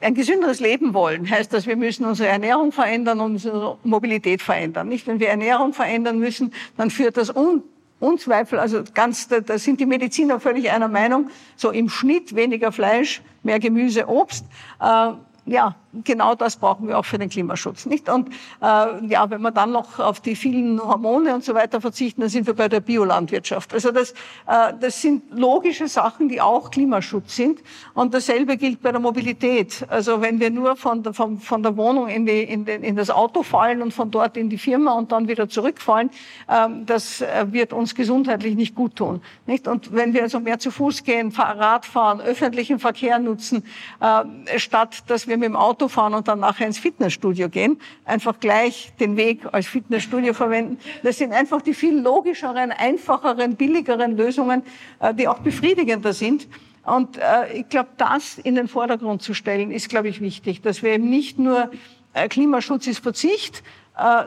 ein 0.00 0.14
gesünderes 0.14 0.60
Leben 0.60 0.94
wollen, 0.94 1.28
heißt 1.28 1.52
das, 1.52 1.66
wir 1.66 1.76
müssen 1.76 2.06
unsere 2.06 2.30
Ernährung 2.30 2.72
verändern 2.72 3.20
und 3.20 3.32
unsere 3.32 3.76
Mobilität 3.84 4.40
verändern. 4.40 4.88
Nicht, 4.88 5.06
wenn 5.06 5.20
wir 5.20 5.28
Ernährung 5.28 5.74
verändern 5.74 6.18
müssen, 6.18 6.52
dann 6.76 6.90
führt 6.90 7.16
das 7.18 7.34
un 7.34 7.62
Unzweifel, 8.00 8.58
also 8.58 8.82
ganz, 8.94 9.28
da, 9.28 9.40
da 9.40 9.58
sind 9.58 9.80
die 9.80 9.86
Mediziner 9.86 10.40
völlig 10.40 10.70
einer 10.70 10.88
Meinung, 10.88 11.30
so 11.56 11.70
im 11.70 11.88
Schnitt 11.88 12.34
weniger 12.34 12.72
Fleisch, 12.72 13.22
mehr 13.42 13.58
Gemüse, 13.58 14.08
Obst. 14.08 14.46
Äh, 14.80 15.12
ja, 15.46 15.76
genau 16.04 16.34
das 16.34 16.56
brauchen 16.56 16.88
wir 16.88 16.98
auch 16.98 17.04
für 17.04 17.18
den 17.18 17.28
Klimaschutz, 17.28 17.86
nicht? 17.86 18.08
Und 18.08 18.28
äh, 18.28 19.06
ja, 19.06 19.28
wenn 19.30 19.40
wir 19.42 19.50
dann 19.50 19.72
noch 19.72 19.98
auf 19.98 20.20
die 20.20 20.36
vielen 20.36 20.80
Hormone 20.80 21.34
und 21.34 21.44
so 21.44 21.54
weiter 21.54 21.80
verzichten, 21.80 22.20
dann 22.20 22.30
sind 22.30 22.46
wir 22.46 22.54
bei 22.54 22.68
der 22.68 22.80
Biolandwirtschaft. 22.80 23.74
Also 23.74 23.90
das, 23.90 24.12
äh, 24.46 24.74
das 24.80 25.00
sind 25.02 25.22
logische 25.30 25.88
Sachen, 25.88 26.28
die 26.28 26.40
auch 26.40 26.70
Klimaschutz 26.70 27.36
sind. 27.36 27.60
Und 27.94 28.14
dasselbe 28.14 28.56
gilt 28.56 28.82
bei 28.82 28.92
der 28.92 29.00
Mobilität. 29.00 29.84
Also 29.88 30.20
wenn 30.20 30.40
wir 30.40 30.50
nur 30.50 30.76
von 30.76 31.02
der, 31.02 31.14
von, 31.14 31.38
von 31.38 31.62
der 31.62 31.76
Wohnung 31.76 32.08
in, 32.08 32.26
die, 32.26 32.42
in, 32.42 32.64
den, 32.64 32.82
in 32.82 32.96
das 32.96 33.10
Auto 33.10 33.42
fallen 33.42 33.82
und 33.82 33.92
von 33.92 34.10
dort 34.10 34.36
in 34.36 34.50
die 34.50 34.58
Firma 34.58 34.92
und 34.92 35.12
dann 35.12 35.28
wieder 35.28 35.48
zurückfallen, 35.48 36.10
äh, 36.48 36.68
das 36.86 37.22
wird 37.50 37.72
uns 37.72 37.94
gesundheitlich 37.94 38.54
nicht 38.54 38.74
gut 38.74 38.96
tun, 38.96 39.20
nicht? 39.46 39.68
Und 39.68 39.92
wenn 39.92 40.14
wir 40.14 40.22
also 40.22 40.40
mehr 40.40 40.58
zu 40.58 40.70
Fuß 40.70 41.04
gehen, 41.04 41.32
Rad 41.36 41.86
fahren, 41.86 42.20
öffentlichen 42.20 42.78
Verkehr 42.78 43.18
nutzen, 43.18 43.64
äh, 44.00 44.58
statt 44.58 45.04
dass 45.06 45.26
wir 45.26 45.36
mit 45.36 45.48
dem 45.48 45.56
Auto 45.56 45.87
fahren 45.88 46.14
und 46.14 46.28
dann 46.28 46.40
nachher 46.40 46.66
ins 46.66 46.78
Fitnessstudio 46.78 47.48
gehen, 47.48 47.80
einfach 48.04 48.40
gleich 48.40 48.92
den 49.00 49.16
Weg 49.16 49.42
als 49.52 49.66
Fitnessstudio 49.66 50.34
verwenden. 50.34 50.78
Das 51.02 51.18
sind 51.18 51.32
einfach 51.32 51.62
die 51.62 51.74
viel 51.74 51.98
logischeren, 51.98 52.72
einfacheren, 52.72 53.56
billigeren 53.56 54.16
Lösungen, 54.16 54.62
äh, 55.00 55.14
die 55.14 55.28
auch 55.28 55.38
befriedigender 55.38 56.12
sind. 56.12 56.48
Und 56.84 57.18
äh, 57.18 57.52
ich 57.52 57.68
glaube, 57.68 57.90
das 57.96 58.38
in 58.38 58.54
den 58.54 58.68
Vordergrund 58.68 59.22
zu 59.22 59.34
stellen, 59.34 59.70
ist, 59.70 59.88
glaube 59.88 60.08
ich, 60.08 60.20
wichtig, 60.20 60.62
dass 60.62 60.82
wir 60.82 60.92
eben 60.92 61.10
nicht 61.10 61.38
nur 61.38 61.70
äh, 62.14 62.28
Klimaschutz 62.28 62.86
ist 62.86 63.00
Verzicht, 63.00 63.62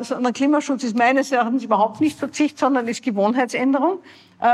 sondern 0.02 0.34
Klimaschutz 0.34 0.84
ist 0.84 0.98
meines 0.98 1.32
Erachtens 1.32 1.64
überhaupt 1.64 2.02
nicht 2.02 2.20
Verzicht, 2.20 2.60
sondern 2.60 2.90
ist 2.90 3.04
Gewohnheitsänderung. 3.04 4.00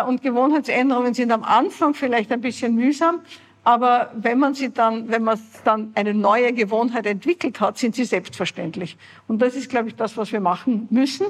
Und 0.07 0.21
Gewohnheitsänderungen 0.21 1.15
sind 1.15 1.31
am 1.31 1.43
Anfang 1.43 1.95
vielleicht 1.95 2.31
ein 2.31 2.39
bisschen 2.39 2.75
mühsam, 2.75 3.21
aber 3.67 4.11
wenn 4.15 4.39
man 4.39 4.53
sie 4.53 4.71
dann, 4.71 5.09
wenn 5.09 5.23
man 5.23 5.37
dann 5.65 5.91
eine 5.93 6.13
neue 6.13 6.53
Gewohnheit 6.53 7.05
entwickelt 7.05 7.59
hat, 7.59 7.77
sind 7.77 7.95
sie 7.95 8.05
selbstverständlich. 8.05 8.95
Und 9.27 9.41
das 9.41 9.55
ist, 9.55 9.69
glaube 9.69 9.89
ich, 9.89 9.95
das, 9.97 10.15
was 10.15 10.31
wir 10.31 10.39
machen 10.39 10.87
müssen. 10.89 11.25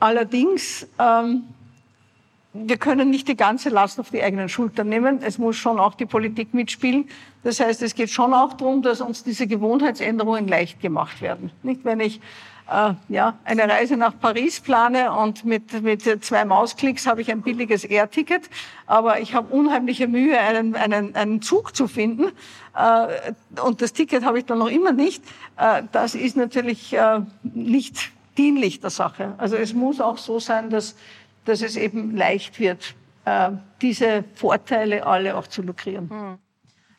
Allerdings, 0.00 0.88
ähm, 0.98 1.44
wir 2.52 2.76
können 2.76 3.10
nicht 3.10 3.28
die 3.28 3.36
ganze 3.36 3.68
Last 3.68 4.00
auf 4.00 4.10
die 4.10 4.20
eigenen 4.20 4.48
Schultern 4.48 4.88
nehmen. 4.88 5.20
Es 5.22 5.38
muss 5.38 5.54
schon 5.54 5.78
auch 5.78 5.94
die 5.94 6.06
Politik 6.06 6.54
mitspielen. 6.54 7.08
Das 7.44 7.60
heißt, 7.60 7.82
es 7.82 7.94
geht 7.94 8.10
schon 8.10 8.34
auch 8.34 8.54
darum, 8.54 8.82
dass 8.82 9.00
uns 9.00 9.22
diese 9.22 9.46
Gewohnheitsänderungen 9.46 10.48
leicht 10.48 10.80
gemacht 10.80 11.22
werden. 11.22 11.52
Nicht, 11.62 11.84
wenn 11.84 12.00
ich 12.00 12.20
äh, 12.70 12.94
ja, 13.08 13.38
eine 13.44 13.68
Reise 13.68 13.96
nach 13.96 14.18
Paris 14.18 14.60
plane 14.60 15.12
und 15.12 15.44
mit, 15.44 15.82
mit 15.82 16.02
zwei 16.24 16.44
Mausklicks 16.44 17.06
habe 17.06 17.20
ich 17.22 17.30
ein 17.30 17.42
billiges 17.42 17.84
Air-Ticket, 17.84 18.50
aber 18.86 19.20
ich 19.20 19.34
habe 19.34 19.54
unheimliche 19.54 20.06
Mühe, 20.08 20.38
einen, 20.38 20.74
einen, 20.74 21.14
einen 21.14 21.42
Zug 21.42 21.74
zu 21.74 21.88
finden 21.88 22.32
äh, 22.76 23.32
und 23.62 23.82
das 23.82 23.92
Ticket 23.92 24.24
habe 24.24 24.38
ich 24.38 24.44
dann 24.44 24.58
noch 24.58 24.70
immer 24.70 24.92
nicht. 24.92 25.24
Äh, 25.56 25.84
das 25.92 26.14
ist 26.14 26.36
natürlich 26.36 26.92
äh, 26.92 27.20
nicht 27.42 28.12
dienlich 28.36 28.80
der 28.80 28.90
Sache. 28.90 29.34
Also 29.38 29.56
es 29.56 29.74
muss 29.74 30.00
auch 30.00 30.18
so 30.18 30.38
sein, 30.38 30.70
dass, 30.70 30.96
dass 31.44 31.62
es 31.62 31.76
eben 31.76 32.16
leicht 32.16 32.60
wird, 32.60 32.94
äh, 33.24 33.50
diese 33.82 34.24
Vorteile 34.34 35.06
alle 35.06 35.36
auch 35.36 35.46
zu 35.46 35.62
lukrieren. 35.62 36.10
Hm. 36.10 36.38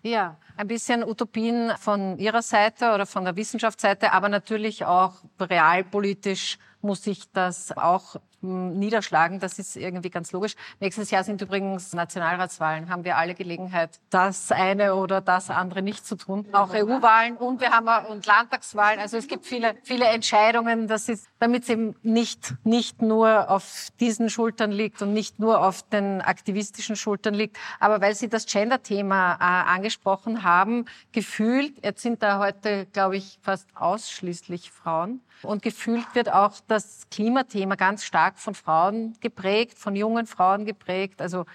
Ja, 0.01 0.37
ein 0.59 0.67
bisschen 0.67 1.05
Utopien 1.05 1.71
von 1.79 2.17
Ihrer 2.19 2.41
Seite 2.41 2.91
oder 2.93 3.05
von 3.05 3.23
der 3.23 3.37
Wissenschaftsseite, 3.37 4.11
aber 4.11 4.27
natürlich 4.27 4.83
auch 4.83 5.13
realpolitisch 5.39 6.57
muss 6.81 7.03
sich 7.03 7.31
das 7.31 7.77
auch 7.77 8.17
niederschlagen. 8.41 9.39
Das 9.39 9.59
ist 9.59 9.75
irgendwie 9.75 10.09
ganz 10.09 10.31
logisch. 10.31 10.55
Nächstes 10.79 11.11
Jahr 11.11 11.23
sind 11.23 11.41
übrigens 11.41 11.93
Nationalratswahlen. 11.93 12.89
Haben 12.89 13.03
wir 13.03 13.17
alle 13.17 13.35
Gelegenheit, 13.35 13.99
das 14.09 14.51
eine 14.51 14.95
oder 14.95 15.21
das 15.21 15.49
andere 15.49 15.81
nicht 15.81 16.05
zu 16.05 16.15
tun. 16.15 16.45
Auch 16.51 16.73
EU-Wahlen 16.73 17.37
und 17.37 17.61
wir 17.61 17.71
haben 17.71 17.89
und 18.07 18.25
Landtagswahlen. 18.25 18.99
Also 18.99 19.17
es 19.17 19.27
gibt 19.27 19.45
viele, 19.45 19.75
viele 19.83 20.05
Entscheidungen. 20.05 20.87
Das 20.87 21.09
ist, 21.09 21.27
damit 21.39 21.63
es 21.63 21.69
eben 21.69 21.95
nicht, 22.01 22.55
nicht 22.63 23.01
nur 23.01 23.49
auf 23.49 23.89
diesen 23.99 24.29
Schultern 24.29 24.71
liegt 24.71 25.01
und 25.01 25.13
nicht 25.13 25.39
nur 25.39 25.63
auf 25.65 25.83
den 25.83 26.21
aktivistischen 26.21 26.95
Schultern 26.95 27.33
liegt. 27.33 27.57
Aber 27.79 28.01
weil 28.01 28.15
Sie 28.15 28.29
das 28.29 28.45
Gender-Thema 28.45 29.33
äh, 29.33 29.69
angesprochen 29.69 30.43
haben, 30.43 30.85
gefühlt, 31.11 31.83
jetzt 31.83 32.01
sind 32.01 32.21
da 32.23 32.39
heute, 32.39 32.85
glaube 32.87 33.17
ich, 33.17 33.39
fast 33.41 33.67
ausschließlich 33.75 34.71
Frauen. 34.71 35.21
Und 35.41 35.61
gefühlt 35.61 36.05
wird 36.15 36.31
auch 36.31 36.53
das 36.67 37.07
Klimathema 37.11 37.75
ganz 37.75 38.03
stark 38.03 38.28
von 38.37 38.53
Frauen 38.53 39.15
geprägt, 39.19 39.77
von 39.79 39.95
jungen 39.95 40.25
Frauen 40.25 40.65
geprägt. 40.65 41.21
Also 41.21 41.45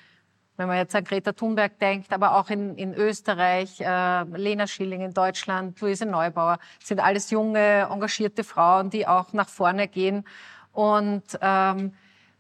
wenn 0.57 0.69
man 0.69 0.77
jetzt 0.77 0.95
an 0.95 1.05
Greta 1.05 1.33
Thunberg 1.33 1.79
denkt, 1.79 2.13
aber 2.13 2.37
auch 2.37 2.49
in, 2.49 2.77
in 2.77 2.95
Österreich, 2.95 3.81
äh, 3.81 4.23
Lena 4.23 4.67
Schilling 4.67 5.01
in 5.01 5.13
Deutschland, 5.13 5.81
Luise 5.81 6.07
Neubauer, 6.07 6.59
sind 6.83 7.01
alles 7.01 7.31
junge, 7.31 7.89
engagierte 7.91 8.45
Frauen, 8.45 8.91
die 8.91 9.07
auch 9.07 9.33
nach 9.33 9.49
vorne 9.49 9.89
gehen. 9.89 10.25
Und 10.73 11.25
ähm, 11.41 11.93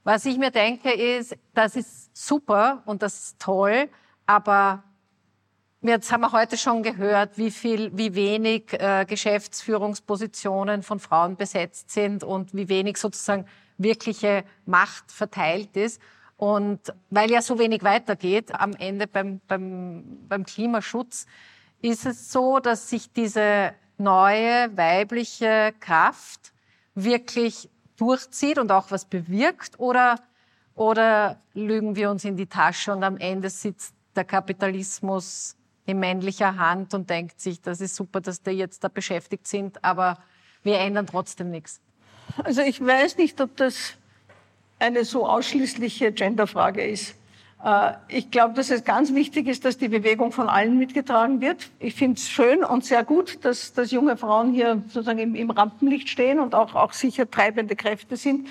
was 0.04 0.24
ich 0.26 0.38
mir 0.38 0.50
denke, 0.50 0.92
ist, 0.92 1.36
das 1.54 1.76
ist 1.76 2.16
super 2.16 2.82
und 2.86 3.02
das 3.02 3.14
ist 3.14 3.40
toll, 3.40 3.88
aber 4.26 4.84
Jetzt 5.86 6.10
haben 6.10 6.22
wir 6.22 6.32
heute 6.32 6.56
schon 6.56 6.82
gehört, 6.82 7.36
wie 7.36 7.50
viel, 7.50 7.90
wie 7.94 8.14
wenig 8.14 8.72
äh, 8.72 9.04
Geschäftsführungspositionen 9.06 10.82
von 10.82 10.98
Frauen 10.98 11.36
besetzt 11.36 11.90
sind 11.90 12.24
und 12.24 12.54
wie 12.54 12.70
wenig 12.70 12.96
sozusagen 12.96 13.44
wirkliche 13.78 14.45
Macht 14.66 15.11
verteilt 15.11 15.76
ist. 15.76 16.00
Und 16.37 16.81
weil 17.11 17.31
ja 17.31 17.43
so 17.43 17.59
wenig 17.59 17.83
weitergeht 17.83 18.52
am 18.54 18.73
Ende 18.75 19.07
beim, 19.07 19.40
beim, 19.47 20.26
beim 20.28 20.45
Klimaschutz, 20.45 21.26
ist 21.81 22.07
es 22.07 22.33
so, 22.33 22.59
dass 22.59 22.88
sich 22.90 23.12
diese 23.12 23.75
neue 23.99 24.76
weibliche 24.76 25.73
Kraft 25.81 26.52
wirklich 26.95 27.71
durchzieht 27.97 28.59
und 28.59 28.73
auch 28.73 28.90
was 28.90 29.04
bewirkt 29.04 29.78
oder, 29.78 30.21
oder 30.75 31.40
lügen 31.52 31.95
wir 31.95 32.11
uns 32.11 32.25
in 32.25 32.37
die 32.37 32.47
Tasche 32.47 32.93
und 32.93 33.04
am 33.04 33.16
Ende 33.19 33.50
sitzt 33.50 33.95
der 34.16 34.25
Kapitalismus 34.25 35.57
in 35.87 35.99
männlicher 35.99 36.57
Hand 36.57 36.95
und 36.95 37.11
denkt 37.11 37.40
sich, 37.40 37.61
das 37.61 37.81
ist 37.81 37.95
super, 37.95 38.21
dass 38.21 38.43
die 38.43 38.52
jetzt 38.52 38.83
da 38.83 38.88
beschäftigt 38.88 39.47
sind, 39.47 39.85
aber 39.85 40.19
wir 40.62 40.78
ändern 40.78 41.07
trotzdem 41.07 41.50
nichts. 41.50 41.81
Also 42.42 42.62
ich 42.62 42.84
weiß 42.84 43.16
nicht, 43.18 43.40
ob 43.40 43.56
das 43.56 43.94
eine 44.78 45.04
so 45.04 45.26
ausschließliche 45.26 46.12
Genderfrage 46.12 46.84
ist. 46.84 47.14
Äh, 47.64 47.92
ich 48.08 48.30
glaube, 48.30 48.54
dass 48.54 48.70
es 48.70 48.84
ganz 48.84 49.14
wichtig 49.14 49.46
ist, 49.46 49.64
dass 49.64 49.78
die 49.78 49.88
Bewegung 49.88 50.32
von 50.32 50.48
allen 50.48 50.78
mitgetragen 50.78 51.40
wird. 51.40 51.70
Ich 51.78 51.94
finde 51.94 52.18
es 52.18 52.28
schön 52.28 52.64
und 52.64 52.84
sehr 52.84 53.04
gut, 53.04 53.44
dass, 53.44 53.72
dass 53.72 53.90
junge 53.90 54.16
Frauen 54.16 54.52
hier 54.52 54.82
sozusagen 54.88 55.18
im, 55.18 55.34
im 55.34 55.50
Rampenlicht 55.50 56.08
stehen 56.08 56.40
und 56.40 56.54
auch, 56.54 56.74
auch 56.74 56.92
sicher 56.92 57.30
treibende 57.30 57.76
Kräfte 57.76 58.16
sind. 58.16 58.48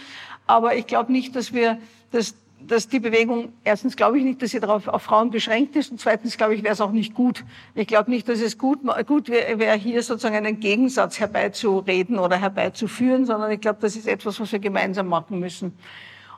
Aber 0.48 0.76
ich 0.76 0.88
glaube 0.88 1.12
nicht, 1.12 1.36
dass 1.36 1.54
wir, 1.54 1.78
dass, 2.12 2.36
dass 2.68 2.88
die 2.88 3.00
Bewegung, 3.00 3.54
erstens 3.64 3.96
glaube 3.96 4.18
ich 4.18 4.24
nicht, 4.24 4.42
dass 4.42 4.52
sie 4.52 4.60
darauf 4.60 4.88
auf 4.88 5.04
Frauen 5.04 5.32
beschränkt 5.32 5.76
ist 5.76 5.92
und 5.92 6.00
zweitens 6.00 6.38
glaube 6.38 6.56
ich, 6.56 6.64
wäre 6.64 6.74
es 6.74 6.82
auch 6.82 6.92
nicht 6.92 7.14
gut. 7.14 7.44
Ich 7.76 7.88
glaube 7.88 8.10
nicht, 8.10 8.28
dass 8.28 8.40
es 8.42 8.58
gut, 8.58 8.80
gut 9.08 9.30
wäre, 9.30 9.60
wär, 9.60 9.74
hier 9.76 10.02
sozusagen 10.02 10.36
einen 10.36 10.60
Gegensatz 10.60 11.20
herbeizureden 11.20 12.20
oder 12.20 12.38
herbeizuführen, 12.38 13.26
sondern 13.26 13.52
ich 13.52 13.62
glaube, 13.62 13.80
das 13.82 13.96
ist 13.96 14.08
etwas, 14.08 14.40
was 14.40 14.52
wir 14.52 14.60
gemeinsam 14.60 15.08
machen 15.08 15.40
müssen. 15.40 15.78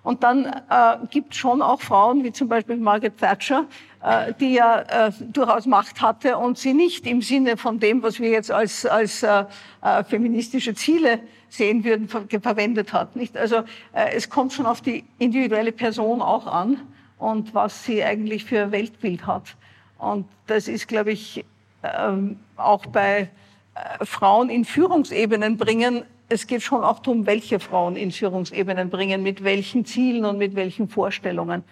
Und 0.05 0.24
dann 0.24 0.46
äh, 0.46 0.98
gibt 1.10 1.34
es 1.34 1.39
schon 1.39 1.63
auch 1.63 1.82
Frauen, 1.82 2.24
wie 2.24 2.32
zum 2.32 2.48
Beispiel 2.48 2.77
Margaret 2.77 3.17
Thatcher, 3.17 3.65
äh, 4.03 4.34
die 4.39 4.53
ja 4.53 5.08
äh, 5.08 5.12
durchaus 5.20 5.65
Macht 5.65 6.00
hatte 6.00 6.38
und 6.38 6.60
sie 6.60 6.75
nicht 6.75 7.08
im 7.08 7.24
Sinne 7.24 7.58
von 7.58 7.79
dem, 7.79 8.03
was 8.03 8.20
wir 8.20 8.29
jetzt 8.29 8.51
als, 8.51 8.86
als 8.86 9.24
äh, 9.24 9.46
äh, 9.82 10.03
feministische 10.03 10.75
Ziele 10.75 11.22
sehen 11.57 11.83
würden, 11.83 12.07
ver 12.07 12.25
verwendet 12.41 12.93
hat. 12.93 13.15
Nicht? 13.15 13.38
Also 13.38 13.57
äh, 13.93 14.13
es 14.13 14.29
kommt 14.29 14.53
schon 14.53 14.65
auf 14.65 14.81
die 14.81 15.03
individuelle 15.19 15.71
Person 15.71 16.21
auch 16.21 16.47
an 16.47 16.81
und 17.17 17.53
was 17.53 17.83
sie 17.83 18.03
eigentlich 18.03 18.45
für 18.45 18.71
Weltbild 18.71 19.25
hat. 19.25 19.55
Und 19.97 20.27
das 20.47 20.67
ist, 20.67 20.88
glaube 20.88 21.12
ich, 21.12 21.45
ähm, 21.83 22.38
auch 22.57 22.85
bei 22.85 23.29
äh, 23.75 24.05
Frauen 24.05 24.50
in 24.50 24.65
Führungsebenen 24.65 25.57
bringen 25.57 26.03
es 26.29 26.47
geht 26.47 26.63
schon 26.63 26.83
auch 26.83 27.00
darum, 27.00 27.25
welche 27.25 27.59
Frauen 27.59 27.95
in 27.95 28.12
Führungsebenen 28.12 28.89
bringen, 28.89 29.24
mit 29.24 29.43
welchen 29.43 29.85
Zielen 29.85 30.25
und 30.25 30.38
mit 30.38 30.55
welchen 30.55 30.89
Vorstellungen. 30.89 31.63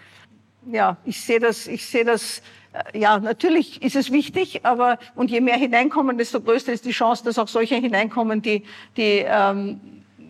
Ja, 0.71 0.97
ich 1.05 1.21
sehe 1.21 1.39
das, 1.39 1.67
ich 1.67 1.85
sehe 1.85 2.05
das, 2.05 2.41
ja, 2.93 3.19
natürlich 3.19 3.81
ist 3.81 3.95
es 3.95 4.11
wichtig, 4.11 4.65
aber, 4.65 4.97
und 5.15 5.29
je 5.29 5.41
mehr 5.41 5.57
hineinkommen, 5.57 6.17
desto 6.17 6.41
größer 6.41 6.73
ist 6.73 6.85
die 6.85 6.91
Chance, 6.91 7.23
dass 7.23 7.37
auch 7.37 7.47
solche 7.47 7.75
hineinkommen, 7.75 8.41
die, 8.41 8.63
die, 8.97 9.23
ähm, 9.25 9.79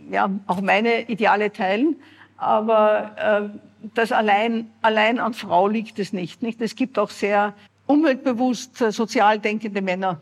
ja, 0.09 0.29
auch 0.47 0.61
meine 0.61 1.09
Ideale 1.09 1.51
teilen. 1.51 1.95
Aber 2.37 3.51
äh, 3.53 3.57
das 3.93 4.11
allein, 4.11 4.71
allein 4.81 5.19
an 5.19 5.33
Frau 5.33 5.67
liegt 5.67 5.99
es 5.99 6.13
nicht, 6.13 6.41
nicht. 6.41 6.61
Es 6.61 6.75
gibt 6.75 6.99
auch 6.99 7.09
sehr 7.09 7.53
umweltbewusst, 7.85 8.81
äh, 8.81 8.91
sozial 8.91 9.39
denkende 9.39 9.81
Männer, 9.81 10.19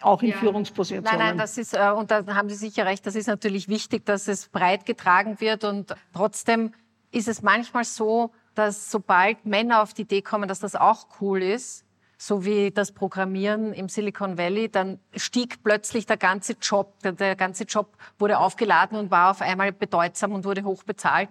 auch 0.00 0.22
in 0.22 0.30
ja. 0.30 0.36
Führungspositionen. 0.36 1.04
Nein, 1.04 1.18
nein, 1.18 1.38
das 1.38 1.58
ist, 1.58 1.74
äh, 1.74 1.90
und 1.90 2.10
da 2.10 2.24
haben 2.34 2.48
Sie 2.48 2.56
sicher 2.56 2.86
recht, 2.86 3.06
das 3.06 3.14
ist 3.14 3.26
natürlich 3.26 3.68
wichtig, 3.68 4.06
dass 4.06 4.28
es 4.28 4.48
breit 4.48 4.86
getragen 4.86 5.40
wird 5.40 5.64
und 5.64 5.94
trotzdem 6.14 6.72
ist 7.10 7.28
es 7.28 7.42
manchmal 7.42 7.84
so, 7.84 8.32
dass 8.58 8.90
sobald 8.90 9.46
Männer 9.46 9.82
auf 9.82 9.94
die 9.94 10.02
Idee 10.02 10.22
kommen, 10.22 10.48
dass 10.48 10.58
das 10.58 10.74
auch 10.74 11.06
cool 11.20 11.42
ist, 11.42 11.84
so 12.18 12.44
wie 12.44 12.72
das 12.72 12.90
Programmieren 12.90 13.72
im 13.72 13.88
Silicon 13.88 14.36
Valley, 14.36 14.68
dann 14.68 14.98
stieg 15.14 15.62
plötzlich 15.62 16.04
der 16.04 16.16
ganze 16.16 16.54
Job, 16.60 16.98
der, 17.04 17.12
der 17.12 17.36
ganze 17.36 17.62
Job 17.64 17.96
wurde 18.18 18.38
aufgeladen 18.38 18.98
und 18.98 19.12
war 19.12 19.30
auf 19.30 19.40
einmal 19.40 19.70
bedeutsam 19.70 20.32
und 20.32 20.44
wurde 20.44 20.64
hoch 20.64 20.82
bezahlt, 20.82 21.30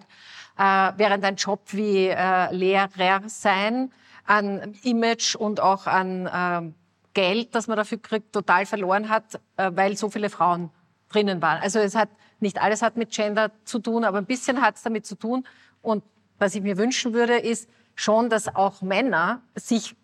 äh, 0.56 0.92
während 0.96 1.22
ein 1.24 1.36
Job 1.36 1.60
wie 1.72 2.08
äh, 2.08 2.50
Lehrer 2.54 2.88
sein 3.26 3.92
an 4.24 4.74
Image 4.82 5.34
und 5.34 5.60
auch 5.60 5.86
an 5.86 6.26
äh, 6.26 6.72
Geld, 7.12 7.54
das 7.54 7.66
man 7.66 7.76
dafür 7.76 7.98
kriegt, 7.98 8.32
total 8.32 8.64
verloren 8.64 9.10
hat, 9.10 9.38
äh, 9.58 9.70
weil 9.74 9.98
so 9.98 10.08
viele 10.08 10.30
Frauen 10.30 10.70
drinnen 11.10 11.42
waren. 11.42 11.60
Also 11.60 11.78
es 11.78 11.94
hat 11.94 12.08
nicht 12.40 12.62
alles 12.62 12.80
hat 12.80 12.96
mit 12.96 13.10
Gender 13.10 13.50
zu 13.64 13.78
tun, 13.78 14.04
aber 14.04 14.18
ein 14.18 14.26
bisschen 14.26 14.62
hat 14.62 14.76
es 14.76 14.82
damit 14.82 15.04
zu 15.04 15.16
tun. 15.16 15.46
Und 15.82 16.02
was 16.38 16.54
ich 16.54 16.62
mir 16.62 16.76
wünschen 16.76 17.12
würde, 17.14 17.38
ist 17.38 17.68
schon, 17.94 18.30
dass 18.30 18.54
auch 18.54 18.82
Männer 18.82 19.42
sich 19.54 19.96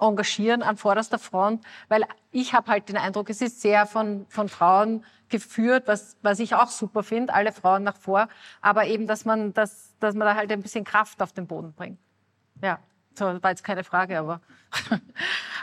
engagieren 0.00 0.62
an 0.62 0.76
vorderster 0.76 1.18
Front, 1.18 1.64
weil 1.88 2.04
ich 2.30 2.52
habe 2.52 2.70
halt 2.70 2.88
den 2.88 2.96
Eindruck, 2.96 3.30
es 3.30 3.40
ist 3.40 3.60
sehr 3.60 3.86
von, 3.86 4.26
von 4.28 4.48
Frauen 4.48 5.04
geführt, 5.28 5.84
was, 5.86 6.16
was 6.22 6.38
ich 6.38 6.54
auch 6.54 6.68
super 6.68 7.02
finde, 7.02 7.34
alle 7.34 7.52
Frauen 7.52 7.82
nach 7.82 7.96
vor, 7.96 8.28
aber 8.60 8.86
eben, 8.86 9.06
dass 9.06 9.24
man, 9.24 9.52
das, 9.54 9.94
dass 10.00 10.14
man 10.14 10.26
da 10.26 10.34
halt 10.34 10.50
ein 10.52 10.62
bisschen 10.62 10.84
Kraft 10.84 11.20
auf 11.22 11.32
den 11.32 11.46
Boden 11.46 11.72
bringt. 11.72 11.98
Ja. 12.62 12.78
So, 13.18 13.24
war 13.42 13.50
jetzt 13.50 13.64
keine 13.64 13.82
Frage, 13.82 14.18
aber. 14.18 14.40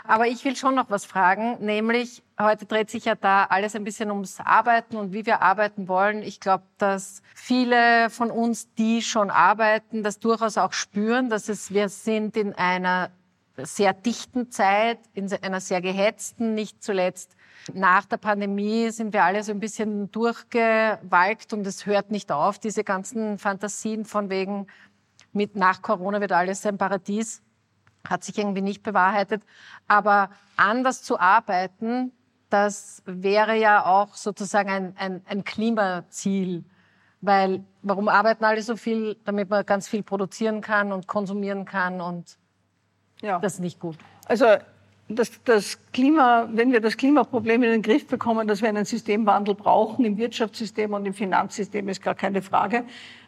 aber 0.03 0.27
ich 0.27 0.43
will 0.43 0.55
schon 0.55 0.75
noch 0.75 0.89
was 0.89 1.05
fragen, 1.05 1.63
nämlich 1.63 2.21
heute 2.39 2.65
dreht 2.65 2.89
sich 2.89 3.05
ja 3.05 3.15
da 3.15 3.45
alles 3.45 3.75
ein 3.75 3.83
bisschen 3.83 4.11
ums 4.11 4.39
Arbeiten 4.39 4.97
und 4.97 5.13
wie 5.13 5.25
wir 5.25 5.41
arbeiten 5.41 5.87
wollen. 5.87 6.21
Ich 6.21 6.39
glaube, 6.39 6.63
dass 6.77 7.21
viele 7.33 8.09
von 8.09 8.29
uns, 8.29 8.73
die 8.73 9.01
schon 9.01 9.29
arbeiten, 9.29 10.03
das 10.03 10.19
durchaus 10.19 10.57
auch 10.57 10.73
spüren, 10.73 11.29
dass 11.29 11.47
es, 11.47 11.73
wir 11.73 11.87
sind 11.87 12.35
in 12.35 12.53
einer 12.53 13.11
sehr 13.57 13.93
dichten 13.93 14.51
Zeit, 14.51 14.99
in 15.13 15.31
einer 15.31 15.61
sehr 15.61 15.81
gehetzten, 15.81 16.55
nicht 16.55 16.83
zuletzt 16.83 17.35
nach 17.73 18.05
der 18.05 18.17
Pandemie 18.17 18.89
sind 18.91 19.13
wir 19.13 19.23
alle 19.23 19.43
so 19.43 19.51
ein 19.51 19.59
bisschen 19.59 20.11
durchgewalkt 20.11 21.53
und 21.53 21.65
es 21.65 21.85
hört 21.85 22.11
nicht 22.11 22.31
auf, 22.31 22.59
diese 22.59 22.83
ganzen 22.83 23.39
Fantasien 23.39 24.05
von 24.05 24.29
wegen, 24.29 24.67
mit 25.35 25.55
nach 25.55 25.81
Corona 25.81 26.21
wird 26.21 26.31
alles 26.31 26.65
ein 26.65 26.77
Paradies 26.77 27.41
hat 28.09 28.23
sich 28.23 28.37
irgendwie 28.37 28.61
nicht 28.61 28.83
bewahrheitet. 28.83 29.43
Aber 29.87 30.29
anders 30.55 31.03
zu 31.03 31.19
arbeiten, 31.19 32.11
das 32.49 33.01
wäre 33.05 33.57
ja 33.57 33.85
auch 33.85 34.15
sozusagen 34.15 34.69
ein, 34.69 34.95
ein, 34.97 35.21
ein 35.25 35.43
Klimaziel. 35.43 36.63
Weil 37.21 37.63
warum 37.81 38.07
arbeiten 38.07 38.45
alle 38.45 38.61
so 38.61 38.75
viel? 38.75 39.17
Damit 39.25 39.49
man 39.49 39.65
ganz 39.65 39.87
viel 39.87 40.03
produzieren 40.03 40.61
kann 40.61 40.91
und 40.91 41.07
konsumieren 41.07 41.65
kann 41.65 42.01
und 42.01 42.37
ja. 43.21 43.39
das 43.39 43.55
ist 43.55 43.59
nicht 43.61 43.79
gut. 43.79 43.97
Also 44.27 44.45
das, 45.07 45.31
das 45.43 45.77
Klima, 45.91 46.49
wenn 46.51 46.71
wir 46.71 46.81
das 46.81 46.97
Klimaproblem 46.97 47.63
in 47.63 47.71
den 47.71 47.81
Griff 47.81 48.07
bekommen, 48.07 48.47
dass 48.47 48.61
wir 48.61 48.69
einen 48.69 48.85
Systemwandel 48.85 49.55
brauchen 49.55 50.03
im 50.03 50.17
Wirtschaftssystem 50.17 50.93
und 50.93 51.05
im 51.05 51.13
Finanzsystem, 51.13 51.87
ist 51.89 52.01
gar 52.01 52.15
keine 52.15 52.41
Frage. 52.41 52.85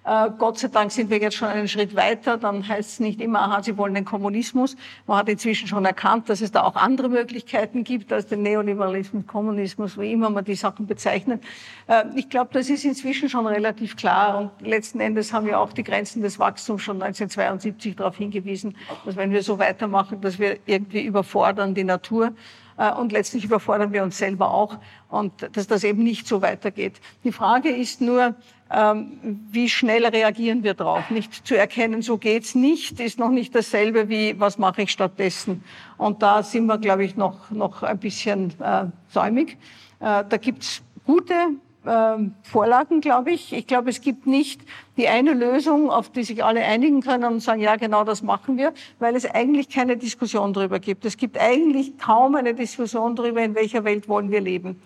Äh, 0.08 0.30
Gott 0.38 0.58
sei 0.58 0.70
Dank 0.70 0.90
sind 0.90 1.10
wir 1.10 1.18
jetzt 1.18 1.36
schon 1.36 1.50
einen 1.50 1.68
Schritt 1.68 1.94
weiter. 1.94 2.38
Dann 2.38 2.66
heißt 2.66 2.92
es 2.92 3.00
nicht 3.02 3.20
immer, 3.20 3.42
aha, 3.42 3.62
Sie 3.62 3.78
wollen 3.78 3.94
den 3.94 4.06
Kommunismus. 4.06 4.78
Man 5.06 5.18
hat 5.18 5.28
inzwischen 5.28 5.68
schon 5.68 5.84
erkannt, 5.84 6.30
dass 6.30 6.40
es 6.40 6.50
da 6.54 6.64
auch 6.64 6.78
andere 6.78 7.10
Möglichkeiten 7.10 7.84
gibt 7.84 8.14
als 8.14 8.28
den 8.28 8.42
Neoliberalismus, 8.42 9.28
Kommunismus, 9.28 9.98
wie 9.98 10.14
immer 10.14 10.30
man 10.30 10.46
die 10.46 10.56
Sachen 10.56 10.88
bezeichnet. 10.88 11.44
Äh, 11.88 12.06
ich 12.16 12.30
glaube, 12.30 12.52
das 12.54 12.70
ist 12.70 12.86
inzwischen 12.86 13.28
schon 13.28 13.46
relativ 13.48 13.98
klar. 13.98 14.38
Und 14.38 14.66
letzten 14.66 15.02
Endes 15.02 15.34
haben 15.34 15.46
wir 15.46 15.60
auch 15.60 15.74
die 15.74 15.84
Grenzen 15.84 16.22
des 16.22 16.40
Wachstums 16.40 16.84
schon 16.84 17.02
1972 17.02 17.98
darauf 17.98 18.16
hingewiesen, 18.16 18.78
dass 19.06 19.18
wenn 19.18 19.32
wir 19.32 19.44
so 19.44 19.60
weitermachen, 19.60 20.22
dass 20.22 20.40
wir 20.40 20.58
irgendwie 20.66 21.02
überfordern 21.02 21.76
die 21.76 21.84
Natur. 21.84 22.32
Äh, 22.78 22.94
und 22.94 23.12
letztlich 23.12 23.44
überfordern 23.44 23.92
wir 23.92 24.04
uns 24.04 24.18
selber 24.18 24.54
auch 24.54 24.78
und 25.10 25.34
dass 25.54 25.68
das 25.68 25.84
eben 25.84 26.04
nicht 26.04 26.28
so 26.28 26.42
weitergeht. 26.42 27.02
Die 27.24 27.32
Frage 27.32 27.70
ist 27.70 28.02
nur, 28.02 28.36
wie 28.70 29.70
schnell 29.70 30.06
reagieren 30.06 30.64
wir 30.64 30.74
drauf? 30.74 31.10
Nicht 31.10 31.48
zu 31.48 31.58
erkennen, 31.58 32.02
so 32.02 32.18
geht's 32.18 32.54
nicht, 32.54 33.00
ist 33.00 33.18
noch 33.18 33.30
nicht 33.30 33.56
dasselbe 33.56 34.10
wie, 34.10 34.40
was 34.40 34.58
mache 34.58 34.82
ich 34.82 34.92
stattdessen? 34.92 35.64
Und 35.98 36.22
da 36.22 36.44
sind 36.44 36.66
wir, 36.66 36.78
glaube 36.78 37.06
ich, 37.06 37.16
noch, 37.16 37.50
noch 37.52 37.84
ein 37.84 37.98
bisschen 37.98 38.54
äh, 38.60 38.86
säumig. 39.10 39.58
Äh, 40.00 40.24
da 40.28 40.38
gibt's 40.38 40.84
gute 41.06 41.34
ähm, 41.88 42.34
Vorlagen, 42.44 43.02
glaube 43.02 43.32
ich. 43.32 43.54
Ich 43.54 43.66
glaube, 43.66 43.90
es 43.90 44.02
gibt 44.02 44.28
nicht 44.28 44.62
die 44.98 45.08
eine 45.08 45.34
Lösung, 45.34 45.90
auf 45.90 46.10
die 46.10 46.24
sich 46.24 46.44
alle 46.44 46.64
einigen 46.64 47.02
können 47.02 47.24
und 47.26 47.40
sagen, 47.40 47.62
ja, 47.62 47.78
genau 47.78 48.04
das 48.04 48.22
machen 48.22 48.58
wir, 48.58 48.74
weil 49.00 49.16
es 49.16 49.26
eigentlich 49.26 49.70
keine 49.70 49.96
Diskussion 49.96 50.54
darüber 50.54 50.80
gibt. 50.80 51.06
Es 51.06 51.16
gibt 51.18 51.40
eigentlich 51.40 51.98
kaum 51.98 52.36
eine 52.36 52.54
Diskussion 52.54 53.16
darüber, 53.16 53.42
in 53.42 53.56
welcher 53.56 53.84
Welt 53.86 54.10
wollen 54.10 54.32
wir 54.32 54.42
leben. 54.42 54.82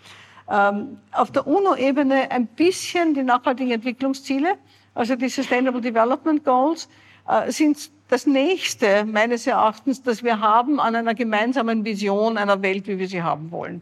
Ähm, 0.51 0.97
auf 1.13 1.31
der 1.31 1.47
UNO-Ebene 1.47 2.29
ein 2.29 2.45
bisschen 2.45 3.13
die 3.13 3.23
nachhaltigen 3.23 3.71
Entwicklungsziele, 3.71 4.55
also 4.93 5.15
die 5.15 5.29
Sustainable 5.29 5.79
Development 5.79 6.43
Goals, 6.43 6.89
äh, 7.27 7.49
sind 7.51 7.89
das 8.09 8.27
nächste 8.27 9.05
meines 9.05 9.47
Erachtens, 9.47 10.03
das 10.03 10.23
wir 10.23 10.41
haben 10.41 10.81
an 10.81 10.95
einer 10.95 11.13
gemeinsamen 11.13 11.85
Vision 11.85 12.37
einer 12.37 12.61
Welt, 12.61 12.87
wie 12.87 12.99
wir 12.99 13.07
sie 13.07 13.23
haben 13.23 13.49
wollen. 13.51 13.81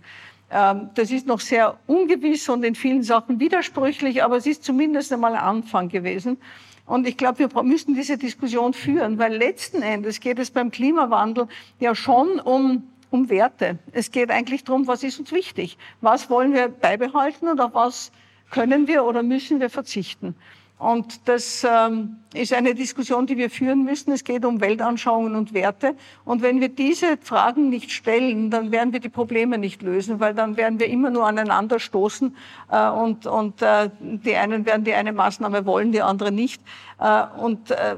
Ähm, 0.51 0.91
das 0.93 1.09
ist 1.09 1.25
noch 1.25 1.39
sehr 1.39 1.77
ungewiss 1.87 2.47
und 2.49 2.63
in 2.63 2.75
vielen 2.75 3.01
Sachen 3.01 3.39
widersprüchlich, 3.39 4.23
aber 4.23 4.37
es 4.37 4.45
ist 4.45 4.63
zumindest 4.63 5.11
einmal 5.11 5.33
ein 5.33 5.39
Anfang 5.39 5.89
gewesen. 5.89 6.37
Und 6.85 7.07
ich 7.07 7.17
glaube, 7.17 7.39
wir 7.39 7.63
müssen 7.63 7.95
diese 7.95 8.17
Diskussion 8.17 8.73
führen, 8.73 9.17
weil 9.17 9.35
letzten 9.35 9.81
Endes 9.81 10.19
geht 10.19 10.37
es 10.37 10.51
beim 10.51 10.69
Klimawandel 10.69 11.47
ja 11.79 11.95
schon 11.95 12.39
um, 12.39 12.83
um 13.11 13.29
Werte. 13.29 13.79
Es 13.91 14.11
geht 14.11 14.31
eigentlich 14.31 14.63
darum, 14.63 14.87
was 14.87 15.03
ist 15.03 15.19
uns 15.19 15.31
wichtig? 15.31 15.77
Was 16.01 16.29
wollen 16.29 16.53
wir 16.53 16.67
beibehalten 16.67 17.47
und 17.47 17.59
auf 17.59 17.73
was 17.73 18.11
können 18.51 18.87
wir 18.87 19.03
oder 19.03 19.23
müssen 19.23 19.59
wir 19.59 19.69
verzichten? 19.69 20.35
Und 20.79 21.27
das 21.27 21.67
ähm, 21.69 22.15
ist 22.33 22.53
eine 22.53 22.73
Diskussion, 22.73 23.27
die 23.27 23.35
wir 23.35 23.49
führen 23.49 23.83
müssen. 23.83 24.13
Es 24.13 24.23
geht 24.23 24.45
um 24.45 24.61
Weltanschauungen 24.61 25.35
und 25.35 25.53
Werte. 25.53 25.93
Und 26.23 26.41
wenn 26.41 26.61
wir 26.61 26.69
diese 26.69 27.17
Fragen 27.17 27.69
nicht 27.69 27.91
stellen, 27.91 28.49
dann 28.49 28.71
werden 28.71 28.93
wir 28.93 29.01
die 29.01 29.09
Probleme 29.09 29.57
nicht 29.57 29.81
lösen, 29.81 30.21
weil 30.21 30.33
dann 30.33 30.55
werden 30.55 30.79
wir 30.79 30.87
immer 30.87 31.09
nur 31.09 31.27
aneinander 31.27 31.79
stoßen 31.79 32.33
äh, 32.71 32.89
und, 32.91 33.27
und 33.27 33.61
äh, 33.61 33.89
die 33.99 34.37
einen 34.37 34.65
werden 34.65 34.85
die 34.85 34.93
eine 34.93 35.11
Maßnahme 35.11 35.65
wollen, 35.65 35.91
die 35.91 36.01
andere 36.01 36.31
nicht. 36.31 36.61
Äh, 36.97 37.25
und 37.37 37.71
äh, 37.71 37.97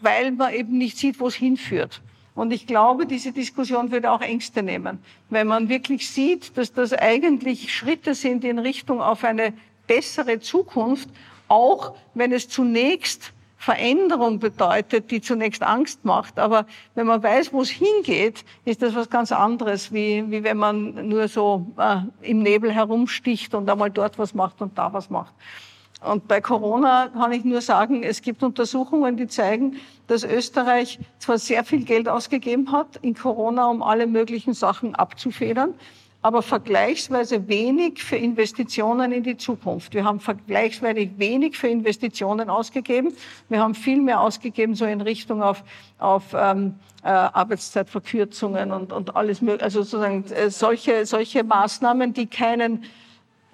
weil 0.00 0.30
man 0.30 0.54
eben 0.54 0.78
nicht 0.78 0.96
sieht, 0.96 1.18
wo 1.18 1.26
es 1.26 1.34
hinführt. 1.34 2.00
Und 2.34 2.52
ich 2.52 2.66
glaube, 2.66 3.06
diese 3.06 3.32
Diskussion 3.32 3.92
würde 3.92 4.10
auch 4.10 4.20
Ängste 4.20 4.62
nehmen. 4.62 4.98
Wenn 5.30 5.46
man 5.46 5.68
wirklich 5.68 6.10
sieht, 6.10 6.56
dass 6.56 6.72
das 6.72 6.92
eigentlich 6.92 7.72
Schritte 7.74 8.14
sind 8.14 8.44
in 8.44 8.58
Richtung 8.58 9.00
auf 9.00 9.22
eine 9.24 9.52
bessere 9.86 10.40
Zukunft 10.40 11.08
auch 11.48 11.94
wenn 12.14 12.32
es 12.32 12.48
zunächst 12.48 13.32
Veränderung 13.56 14.40
bedeutet, 14.40 15.10
die 15.10 15.22
zunächst 15.22 15.62
Angst 15.62 16.04
macht. 16.04 16.38
Aber 16.38 16.66
wenn 16.94 17.06
man 17.06 17.22
weiß, 17.22 17.52
wo 17.52 17.62
es 17.62 17.70
hingeht, 17.70 18.44
ist 18.64 18.82
das 18.82 18.94
was 18.94 19.08
ganz 19.08 19.32
anderes, 19.32 19.92
wie, 19.92 20.30
wie 20.30 20.44
wenn 20.44 20.58
man 20.58 21.08
nur 21.08 21.28
so 21.28 21.66
äh, 21.78 22.00
im 22.20 22.40
Nebel 22.40 22.72
herumsticht 22.72 23.54
und 23.54 23.70
einmal 23.70 23.90
dort 23.90 24.18
was 24.18 24.34
macht 24.34 24.60
und 24.60 24.76
da 24.76 24.92
was 24.92 25.08
macht. 25.08 25.32
Und 26.04 26.28
bei 26.28 26.40
Corona 26.40 27.08
kann 27.08 27.32
ich 27.32 27.44
nur 27.44 27.60
sagen, 27.60 28.02
es 28.02 28.20
gibt 28.20 28.42
Untersuchungen, 28.42 29.16
die 29.16 29.26
zeigen, 29.26 29.76
dass 30.06 30.22
Österreich 30.22 30.98
zwar 31.18 31.38
sehr 31.38 31.64
viel 31.64 31.84
Geld 31.84 32.08
ausgegeben 32.08 32.72
hat 32.72 32.96
in 33.00 33.14
Corona, 33.14 33.68
um 33.68 33.82
alle 33.82 34.06
möglichen 34.06 34.52
Sachen 34.52 34.94
abzufedern, 34.94 35.72
aber 36.20 36.42
vergleichsweise 36.42 37.48
wenig 37.48 38.02
für 38.02 38.16
Investitionen 38.16 39.12
in 39.12 39.22
die 39.22 39.36
Zukunft. 39.36 39.94
Wir 39.94 40.04
haben 40.04 40.20
vergleichsweise 40.20 41.10
wenig 41.16 41.56
für 41.56 41.68
Investitionen 41.68 42.50
ausgegeben. 42.50 43.14
Wir 43.48 43.60
haben 43.60 43.74
viel 43.74 44.00
mehr 44.00 44.20
ausgegeben 44.20 44.74
so 44.74 44.84
in 44.84 45.00
Richtung 45.00 45.42
auf, 45.42 45.64
auf 45.98 46.34
ähm, 46.34 46.74
äh, 47.02 47.08
Arbeitszeitverkürzungen 47.08 48.72
und, 48.72 48.92
und 48.92 49.16
alles 49.16 49.42
mögliche. 49.42 49.64
Also 49.64 49.82
sozusagen 49.82 50.24
äh, 50.32 50.50
solche, 50.50 51.06
solche 51.06 51.44
Maßnahmen, 51.44 52.14
die 52.14 52.26
keinen 52.26 52.84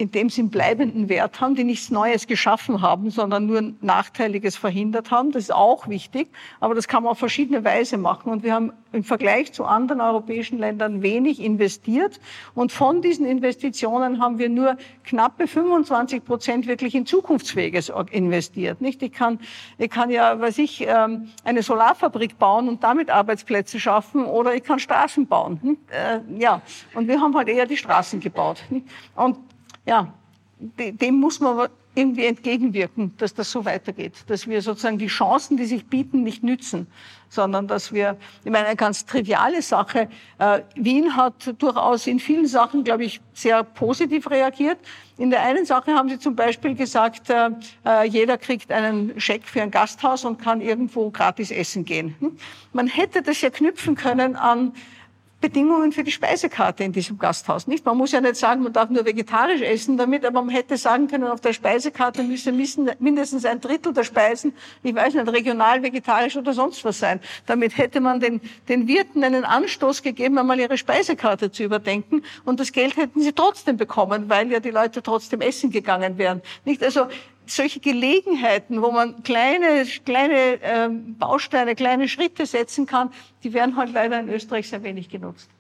in 0.01 0.11
dem 0.11 0.31
Sinn 0.31 0.49
bleibenden 0.49 1.11
Wert 1.11 1.43
haben, 1.43 1.55
die 1.55 1.63
nichts 1.63 1.91
Neues 1.91 2.27
geschaffen 2.27 2.81
haben, 2.81 3.11
sondern 3.11 3.45
nur 3.45 3.75
Nachteiliges 3.83 4.57
verhindert 4.57 5.11
haben. 5.11 5.31
Das 5.31 5.43
ist 5.43 5.55
auch 5.55 5.89
wichtig, 5.89 6.29
aber 6.59 6.75
das 6.75 6.89
kann 6.89 7.03
man 7.03 7.13
auf 7.13 7.19
verschiedene 7.19 7.65
Weise 7.65 7.99
machen. 7.99 8.33
Und 8.33 8.43
wir 8.43 8.55
haben 8.55 8.73
im 8.93 9.05
Vergleich 9.05 9.53
zu 9.53 9.67
anderen 9.67 10.01
europäischen 10.01 10.59
Ländern 10.59 11.03
wenig 11.03 11.39
investiert. 11.39 12.19
Und 12.55 12.73
von 12.73 13.03
diesen 13.03 13.27
Investitionen 13.27 14.23
haben 14.23 14.39
wir 14.39 14.49
nur 14.49 14.79
knappe 15.05 15.47
25 15.47 16.25
Prozent 16.25 16.67
wirklich 16.67 16.95
in 16.95 17.05
Zukunftsfähiges 17.05 17.93
investiert. 18.11 18.81
Nicht? 18.81 19.03
Ich 19.03 19.13
kann, 19.13 19.39
ich 19.77 19.91
kann 19.91 20.09
ja, 20.09 20.41
weiß 20.41 20.57
ich, 20.59 20.81
ähm, 20.89 21.29
eine 21.45 21.63
Solarfabrik 21.63 22.39
bauen 22.39 22.71
und 22.71 22.83
damit 22.83 23.11
Arbeitsplätze 23.11 23.79
schaffen 23.79 24.25
oder 24.25 24.55
ich 24.55 24.63
kann 24.63 24.79
Straßen 24.79 25.27
bauen. 25.27 25.77
Äh, 25.91 26.21
ja, 26.41 26.63
und 26.95 27.07
wir 27.07 27.21
haben 27.21 27.37
halt 27.37 27.49
eher 27.49 27.67
die 27.67 27.77
Straßen 27.77 28.19
gebaut. 28.21 28.63
Und 29.15 29.37
ja, 29.87 30.13
dem 30.59 31.15
muss 31.17 31.41
man 31.41 31.69
irgendwie 31.95 32.27
entgegenwirken, 32.27 33.15
dass 33.19 33.35
das 33.35 33.51
so 33.51 33.65
weitergeht, 33.65 34.15
dass 34.29 34.47
wir 34.47 34.63
sozusagen 34.63 34.99
die 34.99 35.09
Chancen, 35.09 35.57
die 35.57 35.65
sich 35.65 35.87
bieten, 35.87 36.23
nicht 36.23 36.45
nützen, 36.45 36.87
sondern 37.29 37.67
dass 37.67 37.93
wir, 37.93 38.17
ich 38.45 38.51
meine, 38.51 38.67
eine 38.67 38.77
ganz 38.77 39.07
triviale 39.07 39.61
Sache, 39.61 40.09
äh, 40.39 40.61
Wien 40.77 41.17
hat 41.17 41.55
durchaus 41.59 42.07
in 42.07 42.21
vielen 42.21 42.47
Sachen, 42.47 42.85
glaube 42.85 43.05
ich, 43.05 43.21
sehr 43.33 43.65
positiv 43.65 44.31
reagiert. 44.31 44.79
In 45.19 45.31
der 45.31 45.43
einen 45.43 45.65
Sache 45.65 45.93
haben 45.95 46.09
sie 46.09 46.19
zum 46.19 46.37
Beispiel 46.37 46.75
gesagt, 46.77 47.29
äh, 47.29 47.51
äh 47.85 48.07
jeder 48.07 48.39
kriegt 48.39 48.71
einen 48.71 49.21
Scheck 49.21 49.45
für 49.45 49.63
ein 49.63 49.73
Gasthaus 49.73 50.25
und 50.25 50.41
kann 50.41 50.61
irgendwo 50.61 51.11
gratis 51.11 51.51
essen 51.51 51.85
gehen. 51.85 52.15
Hm? 52.21 52.37
Man 52.73 52.87
hätte 52.87 53.21
das 53.21 53.41
ja 53.41 53.51
knüpfen 53.51 53.97
können 53.97 54.37
an 54.37 54.73
Bedingungen 55.41 55.93
für 55.93 56.05
die 56.05 56.11
Speisekarte 56.11 56.85
in 56.85 56.93
diesem 56.93 57.19
Gasthaus. 57.19 57.67
Nicht? 57.67 57.87
Man 57.87 57.97
muss 57.97 58.13
ja 58.13 58.21
nicht 58.21 58.37
sagen, 58.37 58.63
man 58.63 58.73
darf 58.73 58.91
nur 58.91 59.07
vegetarisch 59.07 59.63
essen 59.63 59.97
damit, 59.97 60.25
aber 60.25 60.43
man 60.43 60.55
hätte 60.55 60.77
sagen 60.77 61.09
können, 61.09 61.25
auf 61.25 61.41
der 61.41 61.55
Speisekarte 61.55 62.23
müsse 62.23 62.53
mindestens 62.53 63.47
ein 63.47 63.61
Drittel 63.61 63.95
der 63.95 64.05
Speisen, 64.05 64.53
ich 64.83 64.95
weiß 64.95 65.15
nicht, 65.15 65.29
regional, 65.29 65.83
vegetarisch 65.83 66.37
oder 66.37 66.53
sonst 66.53 66.85
was 66.85 66.99
sein. 66.99 67.21
Damit 67.47 67.79
hätte 67.79 68.01
man 68.01 68.21
den, 68.21 68.41
den 68.69 68.87
Wirten 68.87 69.25
einen 69.25 69.45
Anstoß 69.45 70.03
gegeben, 70.03 70.37
einmal 70.37 70.61
ihre 70.61 70.77
Speisekarte 70.77 71.51
zu 71.51 71.63
überdenken 71.63 72.23
und 72.45 72.61
das 72.61 72.73
Geld 72.73 72.97
hätten 72.99 73.23
sie 73.23 73.33
trotzdem 73.33 73.79
bekommen, 73.79 74.29
weil 74.29 74.51
ja 74.53 74.61
die 74.61 74.71
Leute 74.71 75.03
trotzdem 75.03 75.41
essen 75.41 75.71
gegangen 75.71 76.19
wären. 76.19 76.43
Nicht? 76.67 76.85
Also 76.85 77.07
solche 77.47 77.81
Gelegenheiten, 77.81 78.83
wo 78.83 78.91
man 78.91 79.23
kleine, 79.23 79.85
kleine 80.05 80.63
äh, 80.63 80.89
Bausteine, 80.89 81.75
kleine 81.75 82.09
Schritte 82.09 82.47
setzen 82.47 82.87
kann, 82.87 83.11
die 83.43 83.53
werden 83.53 83.77
halt 83.77 83.93
leider 83.93 84.21
in 84.21 84.29
Österreich 84.29 84.69
sehr 84.69 84.83
wenig 84.83 85.09
genutzt. 85.09 85.51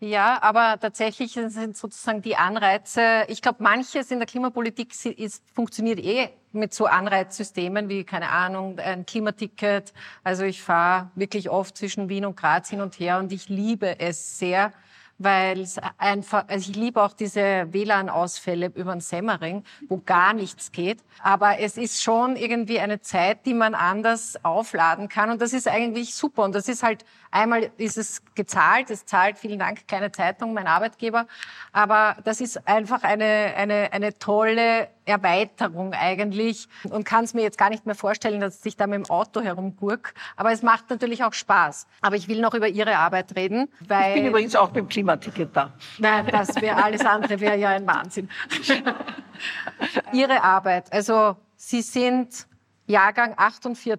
Ja, 0.00 0.42
aber 0.42 0.78
tatsächlich 0.78 1.32
sind 1.32 1.76
sozusagen 1.76 2.20
die 2.20 2.36
Anreize, 2.36 3.24
ich 3.28 3.40
glaube, 3.40 3.62
manches 3.62 4.10
in 4.10 4.18
der 4.18 4.26
Klimapolitik 4.26 4.92
ist, 5.04 5.42
funktioniert 5.54 5.98
eh 5.98 6.28
mit 6.52 6.74
so 6.74 6.84
Anreizsystemen 6.86 7.88
wie, 7.88 8.04
keine 8.04 8.28
Ahnung, 8.28 8.78
ein 8.78 9.06
Klimaticket. 9.06 9.94
Also 10.22 10.44
ich 10.44 10.60
fahre 10.60 11.10
wirklich 11.14 11.48
oft 11.48 11.78
zwischen 11.78 12.10
Wien 12.10 12.26
und 12.26 12.36
Graz 12.36 12.68
hin 12.68 12.82
und 12.82 12.98
her 13.00 13.18
und 13.18 13.32
ich 13.32 13.48
liebe 13.48 13.98
es 13.98 14.38
sehr, 14.38 14.72
weil 15.18 15.66
einfach, 15.98 16.48
also 16.48 16.70
ich 16.70 16.76
liebe 16.76 17.02
auch 17.02 17.12
diese 17.12 17.72
WLAN-Ausfälle 17.72 18.72
über 18.74 18.92
den 18.92 19.00
Semmering, 19.00 19.64
wo 19.88 20.02
gar 20.04 20.32
nichts 20.32 20.72
geht. 20.72 20.98
Aber 21.22 21.58
es 21.58 21.76
ist 21.76 22.02
schon 22.02 22.36
irgendwie 22.36 22.80
eine 22.80 23.00
Zeit, 23.00 23.46
die 23.46 23.54
man 23.54 23.74
anders 23.74 24.42
aufladen 24.44 25.08
kann 25.08 25.30
und 25.30 25.40
das 25.40 25.52
ist 25.52 25.68
eigentlich 25.68 26.14
super. 26.14 26.42
Und 26.42 26.54
das 26.54 26.68
ist 26.68 26.82
halt, 26.82 27.04
einmal 27.34 27.70
ist 27.76 27.98
es 27.98 28.22
gezahlt, 28.34 28.90
es 28.90 29.04
zahlt, 29.04 29.38
vielen 29.38 29.58
Dank, 29.58 29.86
keine 29.88 30.12
Zeitung, 30.12 30.54
mein 30.54 30.66
Arbeitgeber. 30.66 31.26
Aber 31.72 32.16
das 32.24 32.40
ist 32.40 32.66
einfach 32.66 33.02
eine, 33.02 33.54
eine, 33.56 33.92
eine 33.92 34.18
tolle 34.18 34.88
Erweiterung 35.04 35.92
eigentlich 35.92 36.68
und 36.84 37.04
kann 37.04 37.24
es 37.24 37.34
mir 37.34 37.42
jetzt 37.42 37.58
gar 37.58 37.70
nicht 37.70 37.86
mehr 37.86 37.94
vorstellen, 37.94 38.40
dass 38.40 38.64
ich 38.64 38.76
da 38.76 38.86
mit 38.86 39.04
dem 39.04 39.10
Auto 39.10 39.40
herumgurk. 39.40 40.14
Aber 40.36 40.52
es 40.52 40.62
macht 40.62 40.88
natürlich 40.90 41.24
auch 41.24 41.32
Spaß. 41.32 41.86
Aber 42.00 42.16
ich 42.16 42.28
will 42.28 42.40
noch 42.40 42.54
über 42.54 42.68
Ihre 42.68 42.96
Arbeit 42.96 43.34
reden, 43.36 43.68
weil... 43.80 44.10
Ich 44.10 44.22
bin 44.22 44.26
übrigens 44.26 44.56
auch 44.56 44.70
beim 44.70 44.88
Klimaticket 44.88 45.50
da. 45.54 45.72
Nein, 45.98 46.26
das 46.30 46.54
wäre 46.60 46.82
alles 46.82 47.04
andere, 47.04 47.40
wäre 47.40 47.56
ja 47.56 47.70
ein 47.70 47.86
Wahnsinn. 47.86 48.30
Ihre 50.12 50.42
Arbeit, 50.42 50.92
also 50.92 51.36
Sie 51.56 51.82
sind 51.82 52.46
Jahrgang 52.86 53.34
48, 53.36 53.98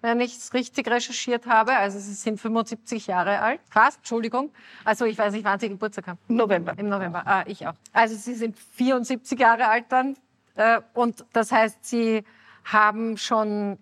wenn 0.00 0.20
ich 0.20 0.36
es 0.36 0.54
richtig 0.54 0.88
recherchiert 0.88 1.46
habe. 1.46 1.76
Also 1.76 1.98
Sie 1.98 2.14
sind 2.14 2.40
75 2.40 3.06
Jahre 3.06 3.40
alt. 3.40 3.60
Fast, 3.70 3.98
Entschuldigung. 3.98 4.50
Also 4.84 5.04
ich 5.04 5.18
weiß 5.18 5.32
nicht, 5.32 5.44
wann 5.44 5.58
Sie 5.58 5.68
Geburtstag 5.68 6.08
haben. 6.08 6.18
Im 6.28 6.36
November. 6.36 6.74
Im 6.76 6.88
November, 6.88 7.22
ah, 7.26 7.44
ich 7.46 7.66
auch. 7.66 7.74
Also 7.92 8.14
Sie 8.14 8.34
sind 8.34 8.58
74 8.58 9.38
Jahre 9.38 9.68
alt 9.68 9.86
dann. 9.88 10.16
Äh, 10.56 10.80
und 10.94 11.24
das 11.32 11.52
heißt, 11.52 11.84
Sie 11.84 12.24
haben 12.64 13.16
schon 13.16 13.78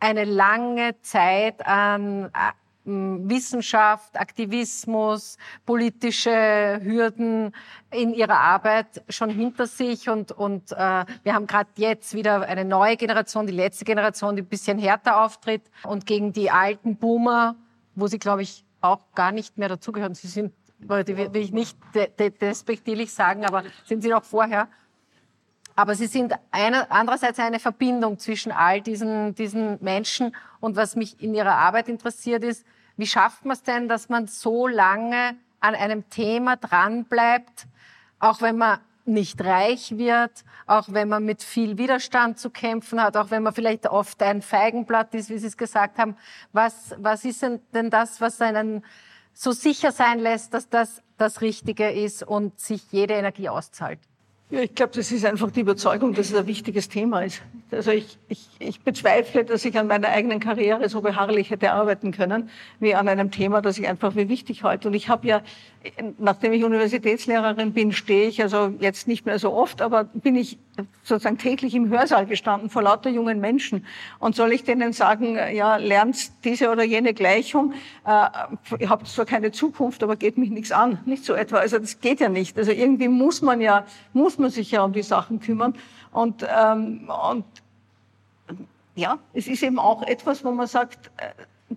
eine 0.00 0.24
lange 0.24 1.00
Zeit 1.02 1.64
an 1.66 2.30
Wissenschaft, 2.84 4.18
Aktivismus, 4.18 5.36
politische 5.64 6.80
Hürden 6.82 7.54
in 7.90 8.12
ihrer 8.12 8.40
Arbeit 8.40 9.02
schon 9.08 9.30
hinter 9.30 9.66
sich 9.66 10.08
und, 10.08 10.32
und 10.32 10.72
äh, 10.72 11.04
wir 11.22 11.34
haben 11.34 11.46
gerade 11.46 11.70
jetzt 11.76 12.14
wieder 12.14 12.42
eine 12.42 12.64
neue 12.64 12.96
Generation, 12.96 13.46
die 13.46 13.52
letzte 13.52 13.84
Generation, 13.84 14.34
die 14.34 14.42
ein 14.42 14.48
bisschen 14.48 14.78
härter 14.78 15.22
auftritt 15.24 15.62
und 15.84 16.06
gegen 16.06 16.32
die 16.32 16.50
alten 16.50 16.96
Boomer, 16.96 17.54
wo 17.94 18.08
sie, 18.08 18.18
glaube 18.18 18.42
ich, 18.42 18.64
auch 18.80 19.14
gar 19.14 19.30
nicht 19.30 19.58
mehr 19.58 19.68
dazugehören. 19.68 20.14
Sie 20.14 20.26
sind, 20.26 20.52
die 20.80 20.88
will 20.88 21.36
ich 21.36 21.52
nicht 21.52 21.78
despektierlich 22.40 23.12
sagen, 23.12 23.44
aber 23.44 23.62
sind 23.84 24.02
sie 24.02 24.08
noch 24.08 24.24
vorher. 24.24 24.68
Aber 25.74 25.94
sie 25.94 26.06
sind 26.06 26.34
eine, 26.50 26.90
andererseits 26.90 27.38
eine 27.38 27.58
Verbindung 27.58 28.18
zwischen 28.18 28.52
all 28.52 28.80
diesen, 28.80 29.34
diesen 29.34 29.78
Menschen. 29.82 30.34
Und 30.60 30.76
was 30.76 30.96
mich 30.96 31.22
in 31.22 31.34
ihrer 31.34 31.54
Arbeit 31.54 31.88
interessiert 31.88 32.44
ist, 32.44 32.66
wie 32.96 33.06
schafft 33.06 33.44
man 33.44 33.54
es 33.54 33.62
denn, 33.62 33.88
dass 33.88 34.08
man 34.08 34.26
so 34.26 34.66
lange 34.66 35.36
an 35.60 35.74
einem 35.74 36.08
Thema 36.10 36.56
dranbleibt, 36.56 37.66
auch 38.18 38.42
wenn 38.42 38.58
man 38.58 38.78
nicht 39.04 39.42
reich 39.44 39.96
wird, 39.96 40.44
auch 40.66 40.86
wenn 40.88 41.08
man 41.08 41.24
mit 41.24 41.42
viel 41.42 41.78
Widerstand 41.78 42.38
zu 42.38 42.50
kämpfen 42.50 43.02
hat, 43.02 43.16
auch 43.16 43.30
wenn 43.30 43.42
man 43.42 43.52
vielleicht 43.52 43.86
oft 43.86 44.22
ein 44.22 44.42
Feigenblatt 44.42 45.14
ist, 45.14 45.30
wie 45.30 45.38
Sie 45.38 45.48
es 45.48 45.56
gesagt 45.56 45.98
haben. 45.98 46.16
Was, 46.52 46.94
was 46.98 47.24
ist 47.24 47.42
denn 47.42 47.90
das, 47.90 48.20
was 48.20 48.40
einen 48.40 48.84
so 49.32 49.52
sicher 49.52 49.90
sein 49.90 50.18
lässt, 50.18 50.54
dass 50.54 50.68
das 50.68 51.02
das 51.18 51.40
Richtige 51.40 51.90
ist 51.90 52.22
und 52.22 52.60
sich 52.60 52.92
jede 52.92 53.14
Energie 53.14 53.48
auszahlt? 53.48 53.98
Ja, 54.52 54.60
ich 54.60 54.74
glaube, 54.74 54.92
das 54.94 55.10
ist 55.10 55.24
einfach 55.24 55.50
die 55.50 55.60
Überzeugung, 55.60 56.12
dass 56.12 56.28
es 56.28 56.34
ein 56.34 56.46
wichtiges 56.46 56.86
Thema 56.86 57.22
ist. 57.22 57.40
Also 57.72 57.90
ich, 57.90 58.18
ich, 58.28 58.48
ich 58.58 58.80
bezweifle, 58.80 59.44
dass 59.44 59.64
ich 59.64 59.78
an 59.78 59.86
meiner 59.86 60.08
eigenen 60.08 60.40
Karriere 60.40 60.88
so 60.88 61.00
beharrlich 61.00 61.50
hätte 61.50 61.72
arbeiten 61.72 62.12
können, 62.12 62.50
wie 62.80 62.94
an 62.94 63.08
einem 63.08 63.30
Thema, 63.30 63.62
das 63.62 63.78
ich 63.78 63.88
einfach 63.88 64.12
für 64.12 64.28
wichtig 64.28 64.62
halte. 64.62 64.88
Und 64.88 64.94
ich 64.94 65.08
habe 65.08 65.26
ja, 65.26 65.42
nachdem 66.18 66.52
ich 66.52 66.64
Universitätslehrerin 66.64 67.72
bin, 67.72 67.92
stehe 67.92 68.28
ich 68.28 68.42
also 68.42 68.72
jetzt 68.78 69.08
nicht 69.08 69.26
mehr 69.26 69.38
so 69.38 69.52
oft, 69.52 69.82
aber 69.82 70.04
bin 70.04 70.36
ich 70.36 70.58
sozusagen 71.02 71.38
täglich 71.38 71.74
im 71.74 71.88
Hörsaal 71.90 72.26
gestanden 72.26 72.70
vor 72.70 72.82
lauter 72.82 73.10
jungen 73.10 73.40
Menschen. 73.40 73.86
Und 74.18 74.36
soll 74.36 74.52
ich 74.52 74.64
denen 74.64 74.92
sagen, 74.92 75.36
ja, 75.52 75.76
lernt 75.76 76.44
diese 76.44 76.70
oder 76.70 76.84
jene 76.84 77.14
Gleichung, 77.14 77.74
äh, 78.06 78.26
ihr 78.78 78.88
habt 78.88 79.06
zwar 79.08 79.26
keine 79.26 79.52
Zukunft, 79.52 80.02
aber 80.02 80.16
geht 80.16 80.38
mich 80.38 80.50
nichts 80.50 80.72
an. 80.72 80.98
Nicht 81.04 81.24
so 81.24 81.34
etwa. 81.34 81.56
Also 81.56 81.78
das 81.78 82.00
geht 82.00 82.20
ja 82.20 82.28
nicht. 82.28 82.56
Also 82.58 82.70
irgendwie 82.70 83.08
muss 83.08 83.42
man 83.42 83.60
ja, 83.60 83.84
muss 84.12 84.38
man 84.38 84.50
sich 84.50 84.70
ja 84.70 84.84
um 84.84 84.92
die 84.92 85.02
Sachen 85.02 85.40
kümmern. 85.40 85.74
Und, 86.12 86.46
ähm, 86.54 87.08
und 87.30 87.44
ja, 88.94 89.18
es 89.32 89.48
ist 89.48 89.62
eben 89.62 89.78
auch 89.78 90.02
etwas, 90.02 90.44
wo 90.44 90.50
man 90.50 90.66
sagt, 90.66 91.10
äh, 91.16 91.74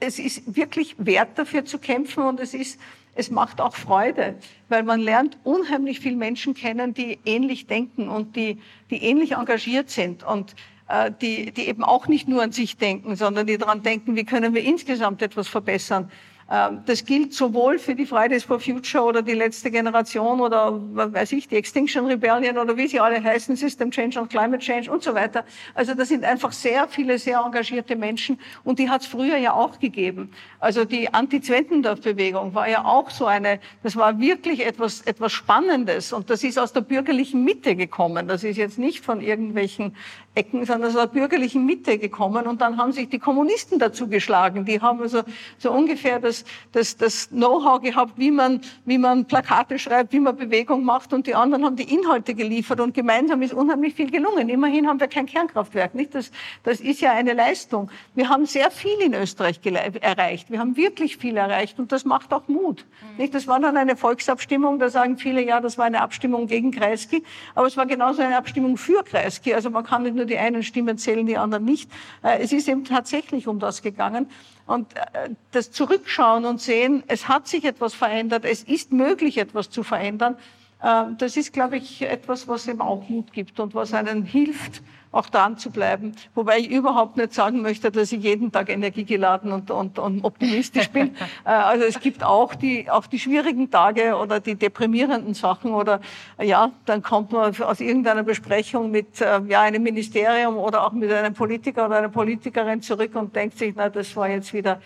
es 0.00 0.18
ist 0.18 0.56
wirklich 0.56 0.96
wert 0.98 1.38
dafür 1.38 1.64
zu 1.64 1.78
kämpfen 1.78 2.24
und 2.24 2.40
es 2.40 2.54
ist 2.54 2.78
es 3.14 3.30
macht 3.30 3.60
auch 3.60 3.74
Freude, 3.74 4.34
weil 4.68 4.82
man 4.82 5.00
lernt 5.00 5.38
unheimlich 5.44 6.00
viele 6.00 6.16
Menschen 6.16 6.54
kennen, 6.54 6.94
die 6.94 7.18
ähnlich 7.24 7.66
denken 7.66 8.08
und 8.08 8.36
die, 8.36 8.60
die 8.90 9.02
ähnlich 9.02 9.32
engagiert 9.32 9.90
sind 9.90 10.24
und 10.24 10.54
äh, 10.88 11.10
die, 11.20 11.52
die 11.52 11.68
eben 11.68 11.84
auch 11.84 12.08
nicht 12.08 12.28
nur 12.28 12.42
an 12.42 12.52
sich 12.52 12.76
denken, 12.76 13.16
sondern 13.16 13.46
die 13.46 13.58
daran 13.58 13.82
denken, 13.82 14.16
wie 14.16 14.24
können 14.24 14.54
wir 14.54 14.62
insgesamt 14.62 15.22
etwas 15.22 15.48
verbessern. 15.48 16.10
Ähm, 16.50 16.82
das 16.84 17.04
gilt 17.04 17.32
sowohl 17.32 17.78
für 17.78 17.94
die 17.94 18.06
Fridays 18.06 18.44
for 18.44 18.60
Future 18.60 19.04
oder 19.04 19.22
die 19.22 19.32
letzte 19.32 19.70
Generation 19.70 20.40
oder 20.40 20.72
weiß 20.72 21.32
ich, 21.32 21.48
die 21.48 21.56
Extinction 21.56 22.06
Rebellion 22.06 22.58
oder 22.58 22.76
wie 22.76 22.86
sie 22.86 23.00
alle 23.00 23.22
heißen, 23.22 23.56
System 23.56 23.90
Change 23.90 24.20
und 24.20 24.30
Climate 24.30 24.58
Change 24.58 24.90
und 24.90 25.02
so 25.02 25.14
weiter. 25.14 25.44
Also 25.74 25.94
das 25.94 26.08
sind 26.08 26.24
einfach 26.24 26.52
sehr 26.52 26.86
viele, 26.88 27.18
sehr 27.18 27.40
engagierte 27.40 27.96
Menschen 27.96 28.38
und 28.62 28.78
die 28.78 28.90
hat 28.90 29.02
es 29.02 29.06
früher 29.06 29.38
ja 29.38 29.54
auch 29.54 29.78
gegeben. 29.78 30.30
Also 30.64 30.86
die 30.86 31.12
Anti-Zwentendorf-Bewegung 31.12 32.54
war 32.54 32.66
ja 32.66 32.86
auch 32.86 33.10
so 33.10 33.26
eine, 33.26 33.60
das 33.82 33.96
war 33.96 34.18
wirklich 34.18 34.64
etwas, 34.64 35.02
etwas 35.02 35.30
Spannendes 35.30 36.14
und 36.14 36.30
das 36.30 36.42
ist 36.42 36.58
aus 36.58 36.72
der 36.72 36.80
bürgerlichen 36.80 37.44
Mitte 37.44 37.76
gekommen. 37.76 38.28
Das 38.28 38.44
ist 38.44 38.56
jetzt 38.56 38.78
nicht 38.78 39.04
von 39.04 39.20
irgendwelchen 39.20 39.94
Ecken, 40.34 40.64
sondern 40.64 40.88
aus 40.88 40.96
der 40.96 41.06
bürgerlichen 41.06 41.66
Mitte 41.66 41.98
gekommen 41.98 42.46
und 42.46 42.62
dann 42.62 42.78
haben 42.78 42.92
sich 42.92 43.10
die 43.10 43.18
Kommunisten 43.18 43.78
dazu 43.78 44.08
geschlagen. 44.08 44.64
Die 44.64 44.80
haben 44.80 45.02
also 45.02 45.22
so 45.58 45.70
ungefähr 45.70 46.18
das 46.18 46.46
das, 46.72 46.96
das, 46.96 47.28
Know-how 47.28 47.82
gehabt, 47.82 48.14
wie 48.16 48.30
man, 48.30 48.62
wie 48.86 48.96
man 48.96 49.26
Plakate 49.26 49.78
schreibt, 49.78 50.14
wie 50.14 50.20
man 50.20 50.34
Bewegung 50.34 50.82
macht 50.82 51.12
und 51.12 51.26
die 51.26 51.34
anderen 51.34 51.66
haben 51.66 51.76
die 51.76 51.92
Inhalte 51.94 52.34
geliefert 52.34 52.80
und 52.80 52.94
gemeinsam 52.94 53.42
ist 53.42 53.52
unheimlich 53.52 53.94
viel 53.94 54.10
gelungen. 54.10 54.48
Immerhin 54.48 54.88
haben 54.88 54.98
wir 54.98 55.08
kein 55.08 55.26
Kernkraftwerk, 55.26 55.94
nicht? 55.94 56.14
Das, 56.14 56.30
das 56.62 56.80
ist 56.80 57.02
ja 57.02 57.12
eine 57.12 57.34
Leistung. 57.34 57.90
Wir 58.14 58.30
haben 58.30 58.46
sehr 58.46 58.70
viel 58.70 58.98
in 59.02 59.12
Österreich 59.12 59.60
erreicht. 60.00 60.50
Wir 60.54 60.60
haben 60.60 60.76
wirklich 60.76 61.16
viel 61.16 61.36
erreicht 61.36 61.80
und 61.80 61.90
das 61.90 62.04
macht 62.04 62.32
auch 62.32 62.46
Mut. 62.46 62.86
Nicht? 63.18 63.34
Das 63.34 63.48
war 63.48 63.58
dann 63.58 63.76
eine 63.76 63.96
Volksabstimmung, 63.96 64.78
da 64.78 64.88
sagen 64.88 65.18
viele, 65.18 65.44
ja, 65.44 65.60
das 65.60 65.78
war 65.78 65.84
eine 65.84 66.00
Abstimmung 66.00 66.46
gegen 66.46 66.70
Kreisky, 66.70 67.24
aber 67.56 67.66
es 67.66 67.76
war 67.76 67.86
genauso 67.86 68.22
eine 68.22 68.36
Abstimmung 68.36 68.76
für 68.76 69.02
Kreisky. 69.02 69.52
Also 69.52 69.68
man 69.70 69.82
kann 69.82 70.04
nicht 70.04 70.14
nur 70.14 70.26
die 70.26 70.38
einen 70.38 70.62
Stimmen 70.62 70.96
zählen, 70.96 71.26
die 71.26 71.36
anderen 71.36 71.64
nicht. 71.64 71.90
Äh, 72.22 72.38
es 72.38 72.52
ist 72.52 72.68
eben 72.68 72.84
tatsächlich 72.84 73.48
um 73.48 73.58
das 73.58 73.82
gegangen. 73.82 74.30
Und 74.64 74.94
äh, 74.94 75.30
das 75.50 75.72
Zurückschauen 75.72 76.44
und 76.44 76.60
sehen, 76.60 77.02
es 77.08 77.26
hat 77.26 77.48
sich 77.48 77.64
etwas 77.64 77.92
verändert, 77.92 78.44
es 78.44 78.62
ist 78.62 78.92
möglich, 78.92 79.38
etwas 79.38 79.70
zu 79.70 79.82
verändern, 79.82 80.36
äh, 80.84 81.06
das 81.18 81.36
ist, 81.36 81.52
glaube 81.52 81.78
ich, 81.78 82.02
etwas, 82.02 82.46
was 82.46 82.68
eben 82.68 82.80
auch 82.80 83.08
Mut 83.08 83.32
gibt 83.32 83.58
und 83.58 83.74
was 83.74 83.92
einen 83.92 84.22
hilft, 84.22 84.84
auch 85.14 85.28
dran 85.28 85.58
zu 85.58 85.70
bleiben. 85.70 86.12
Wobei 86.34 86.58
ich 86.58 86.70
überhaupt 86.70 87.16
nicht 87.16 87.34
sagen 87.34 87.62
möchte, 87.62 87.90
dass 87.90 88.12
ich 88.12 88.22
jeden 88.22 88.52
Tag 88.52 88.68
energiegeladen 88.68 89.52
und, 89.52 89.70
und, 89.70 89.98
und 89.98 90.24
optimistisch 90.24 90.88
bin. 90.90 91.14
Äh, 91.44 91.50
also 91.50 91.84
es 91.84 92.00
gibt 92.00 92.22
auch 92.24 92.54
die, 92.54 92.90
auch 92.90 93.06
die 93.06 93.18
schwierigen 93.18 93.70
Tage 93.70 94.16
oder 94.16 94.40
die 94.40 94.54
deprimierenden 94.54 95.34
Sachen 95.34 95.74
oder 95.74 96.00
ja, 96.40 96.70
dann 96.86 97.02
kommt 97.02 97.32
man 97.32 97.54
aus 97.60 97.80
irgendeiner 97.80 98.22
Besprechung 98.22 98.90
mit 98.90 99.20
ja, 99.20 99.60
einem 99.62 99.82
Ministerium 99.82 100.56
oder 100.56 100.86
auch 100.86 100.92
mit 100.92 101.12
einem 101.12 101.34
Politiker 101.34 101.86
oder 101.86 101.96
einer 101.98 102.08
Politikerin 102.08 102.82
zurück 102.82 103.14
und 103.14 103.34
denkt 103.34 103.58
sich, 103.58 103.74
na, 103.76 103.88
das 103.88 104.14
war 104.16 104.28
jetzt 104.28 104.52
wieder 104.54 104.80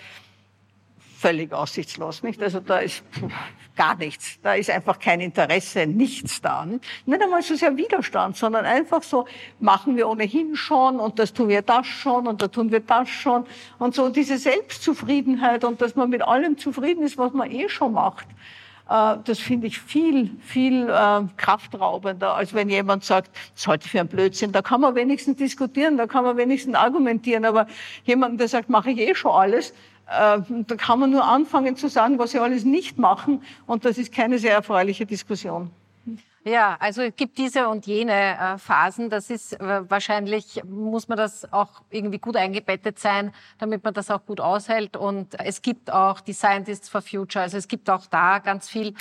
völlig 1.18 1.52
aussichtslos, 1.52 2.22
nicht? 2.22 2.40
Also 2.40 2.60
da 2.60 2.78
ist 2.78 3.02
gar 3.76 3.96
nichts. 3.96 4.38
Da 4.42 4.54
ist 4.54 4.70
einfach 4.70 5.00
kein 5.00 5.20
Interesse, 5.20 5.86
nichts 5.86 6.40
da. 6.40 6.64
Nicht, 6.64 6.84
nicht 7.06 7.22
einmal 7.22 7.42
so 7.42 7.56
sehr 7.56 7.76
Widerstand, 7.76 8.36
sondern 8.36 8.64
einfach 8.64 9.02
so, 9.02 9.26
machen 9.58 9.96
wir 9.96 10.08
ohnehin 10.08 10.54
schon 10.54 11.00
und 11.00 11.18
das 11.18 11.32
tun 11.32 11.48
wir 11.48 11.62
das 11.62 11.86
schon 11.86 12.28
und 12.28 12.40
da 12.40 12.48
tun 12.48 12.70
wir 12.70 12.80
das 12.80 13.08
schon 13.08 13.46
und 13.78 13.94
so. 13.94 14.10
Diese 14.10 14.38
Selbstzufriedenheit 14.38 15.64
und 15.64 15.80
dass 15.80 15.96
man 15.96 16.08
mit 16.08 16.22
allem 16.22 16.56
zufrieden 16.56 17.02
ist, 17.02 17.18
was 17.18 17.32
man 17.32 17.50
eh 17.50 17.68
schon 17.68 17.94
macht, 17.94 18.28
äh, 18.88 19.16
das 19.24 19.40
finde 19.40 19.66
ich 19.66 19.80
viel, 19.80 20.30
viel 20.40 20.88
äh, 20.88 21.22
kraftraubender, 21.36 22.34
als 22.34 22.54
wenn 22.54 22.68
jemand 22.68 23.04
sagt, 23.04 23.30
das 23.54 23.66
halte 23.66 23.86
ich 23.86 23.90
für 23.90 24.00
ein 24.00 24.08
Blödsinn. 24.08 24.52
Da 24.52 24.62
kann 24.62 24.80
man 24.80 24.94
wenigstens 24.94 25.36
diskutieren, 25.36 25.96
da 25.96 26.06
kann 26.06 26.24
man 26.24 26.36
wenigstens 26.36 26.76
argumentieren, 26.76 27.44
aber 27.44 27.66
jemand, 28.04 28.40
der 28.40 28.46
sagt, 28.46 28.68
mache 28.70 28.90
ich 28.90 28.98
eh 28.98 29.14
schon 29.16 29.32
alles, 29.32 29.74
da 30.08 30.76
kann 30.76 31.00
man 31.00 31.10
nur 31.10 31.24
anfangen 31.24 31.76
zu 31.76 31.88
sagen, 31.88 32.18
was 32.18 32.30
sie 32.30 32.38
alles 32.38 32.64
nicht 32.64 32.98
machen. 32.98 33.42
Und 33.66 33.84
das 33.84 33.98
ist 33.98 34.12
keine 34.12 34.38
sehr 34.38 34.54
erfreuliche 34.54 35.04
Diskussion. 35.04 35.70
Ja, 36.44 36.78
also 36.80 37.02
es 37.02 37.14
gibt 37.14 37.36
diese 37.36 37.68
und 37.68 37.86
jene 37.86 38.38
äh, 38.38 38.58
Phasen. 38.58 39.10
Das 39.10 39.28
ist 39.28 39.60
äh, 39.60 39.90
wahrscheinlich, 39.90 40.62
muss 40.64 41.06
man 41.08 41.18
das 41.18 41.52
auch 41.52 41.82
irgendwie 41.90 42.18
gut 42.18 42.36
eingebettet 42.36 42.98
sein, 42.98 43.34
damit 43.58 43.84
man 43.84 43.92
das 43.92 44.10
auch 44.10 44.24
gut 44.24 44.40
aushält. 44.40 44.96
Und 44.96 45.38
es 45.40 45.60
gibt 45.60 45.90
auch 45.90 46.20
die 46.20 46.32
Scientists 46.32 46.88
for 46.88 47.02
Future. 47.02 47.42
Also 47.42 47.58
es 47.58 47.68
gibt 47.68 47.90
auch 47.90 48.06
da 48.06 48.38
ganz 48.38 48.66
viel. 48.66 48.94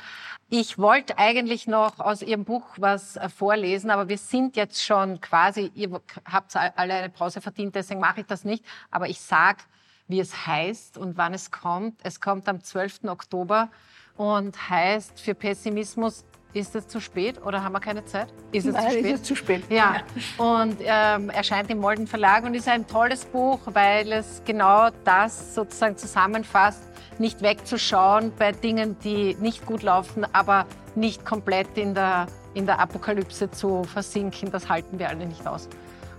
Ich 0.49 0.77
wollte 0.77 1.17
eigentlich 1.19 1.67
noch 1.67 1.99
aus 1.99 2.21
Ihrem 2.21 2.43
Buch 2.43 2.65
was 2.77 3.15
äh, 3.15 3.29
vorlesen, 3.29 3.91
aber 3.91 4.09
wir 4.09 4.17
sind 4.17 4.57
jetzt 4.57 4.83
schon 4.83 5.21
quasi, 5.21 5.71
ihr 5.73 6.01
habt 6.29 6.53
alle 6.55 6.93
eine 6.95 7.09
Pause 7.09 7.39
verdient, 7.39 7.75
deswegen 7.75 8.01
mache 8.01 8.21
ich 8.21 8.27
das 8.27 8.43
nicht. 8.43 8.65
Aber 8.91 9.07
ich 9.07 9.21
sage, 9.21 9.59
wie 10.07 10.19
es 10.19 10.47
heißt 10.47 10.97
und 10.97 11.17
wann 11.17 11.33
es 11.33 11.51
kommt. 11.51 11.99
Es 12.03 12.21
kommt 12.21 12.47
am 12.47 12.63
12. 12.63 13.05
Oktober 13.05 13.69
und 14.15 14.69
heißt 14.69 15.19
für 15.19 15.35
Pessimismus 15.35 16.25
ist 16.53 16.75
es 16.75 16.87
zu 16.87 16.99
spät 16.99 17.43
oder 17.45 17.63
haben 17.63 17.73
wir 17.73 17.79
keine 17.79 18.03
Zeit? 18.05 18.33
Ist 18.51 18.65
es 18.65 18.73
Nein, 18.73 18.85
zu 18.85 18.91
spät? 18.91 19.05
Ist 19.05 19.21
es 19.21 19.23
zu 19.23 19.35
spät. 19.35 19.63
Ja. 19.69 19.97
Und 20.37 20.77
ähm, 20.81 21.29
erscheint 21.29 21.69
im 21.69 21.79
Molden 21.79 22.07
Verlag 22.07 22.45
und 22.45 22.53
ist 22.53 22.67
ein 22.67 22.87
tolles 22.87 23.25
Buch, 23.25 23.59
weil 23.65 24.11
es 24.11 24.41
genau 24.45 24.89
das 25.03 25.53
sozusagen 25.53 25.97
zusammenfasst, 25.97 26.83
nicht 27.19 27.41
wegzuschauen 27.41 28.31
bei 28.37 28.51
Dingen, 28.51 28.97
die 29.03 29.35
nicht 29.35 29.65
gut 29.65 29.83
laufen, 29.83 30.25
aber 30.33 30.65
nicht 30.95 31.25
komplett 31.25 31.77
in 31.77 31.93
der, 31.93 32.27
in 32.53 32.65
der 32.65 32.79
Apokalypse 32.79 33.51
zu 33.51 33.83
versinken. 33.83 34.51
Das 34.51 34.69
halten 34.69 34.97
wir 34.97 35.09
alle 35.09 35.25
nicht 35.25 35.45
aus. 35.45 35.69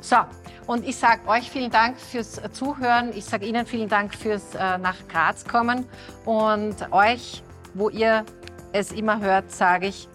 So, 0.01 0.17
und 0.67 0.87
ich 0.87 0.97
sage 0.97 1.27
euch 1.27 1.51
vielen 1.51 1.71
Dank 1.71 1.99
fürs 1.99 2.41
Zuhören. 2.53 3.11
Ich 3.17 3.25
sage 3.25 3.47
Ihnen 3.47 3.67
vielen 3.67 3.89
Dank 3.89 4.15
fürs 4.15 4.55
äh, 4.55 4.79
nach 4.79 4.97
Graz 5.09 5.45
kommen. 5.45 5.87
Und 6.25 6.77
euch, 6.93 7.43
wo 7.75 7.89
ihr 7.89 8.25
es 8.73 8.93
immer 8.93 9.21
hört, 9.21 9.51
sage 9.51 9.89
ich, 9.89 10.09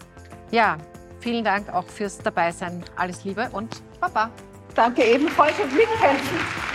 ja, 0.50 0.78
vielen 1.20 1.44
Dank 1.44 1.72
auch 1.72 1.86
fürs 1.86 2.18
Dabeisein. 2.18 2.84
Alles 2.96 3.24
Liebe 3.24 3.48
und 3.52 3.82
Baba. 4.00 4.30
Danke 4.74 5.04
ebenfalls 5.04 5.58
und 5.60 5.72
mithelfen. 5.72 6.73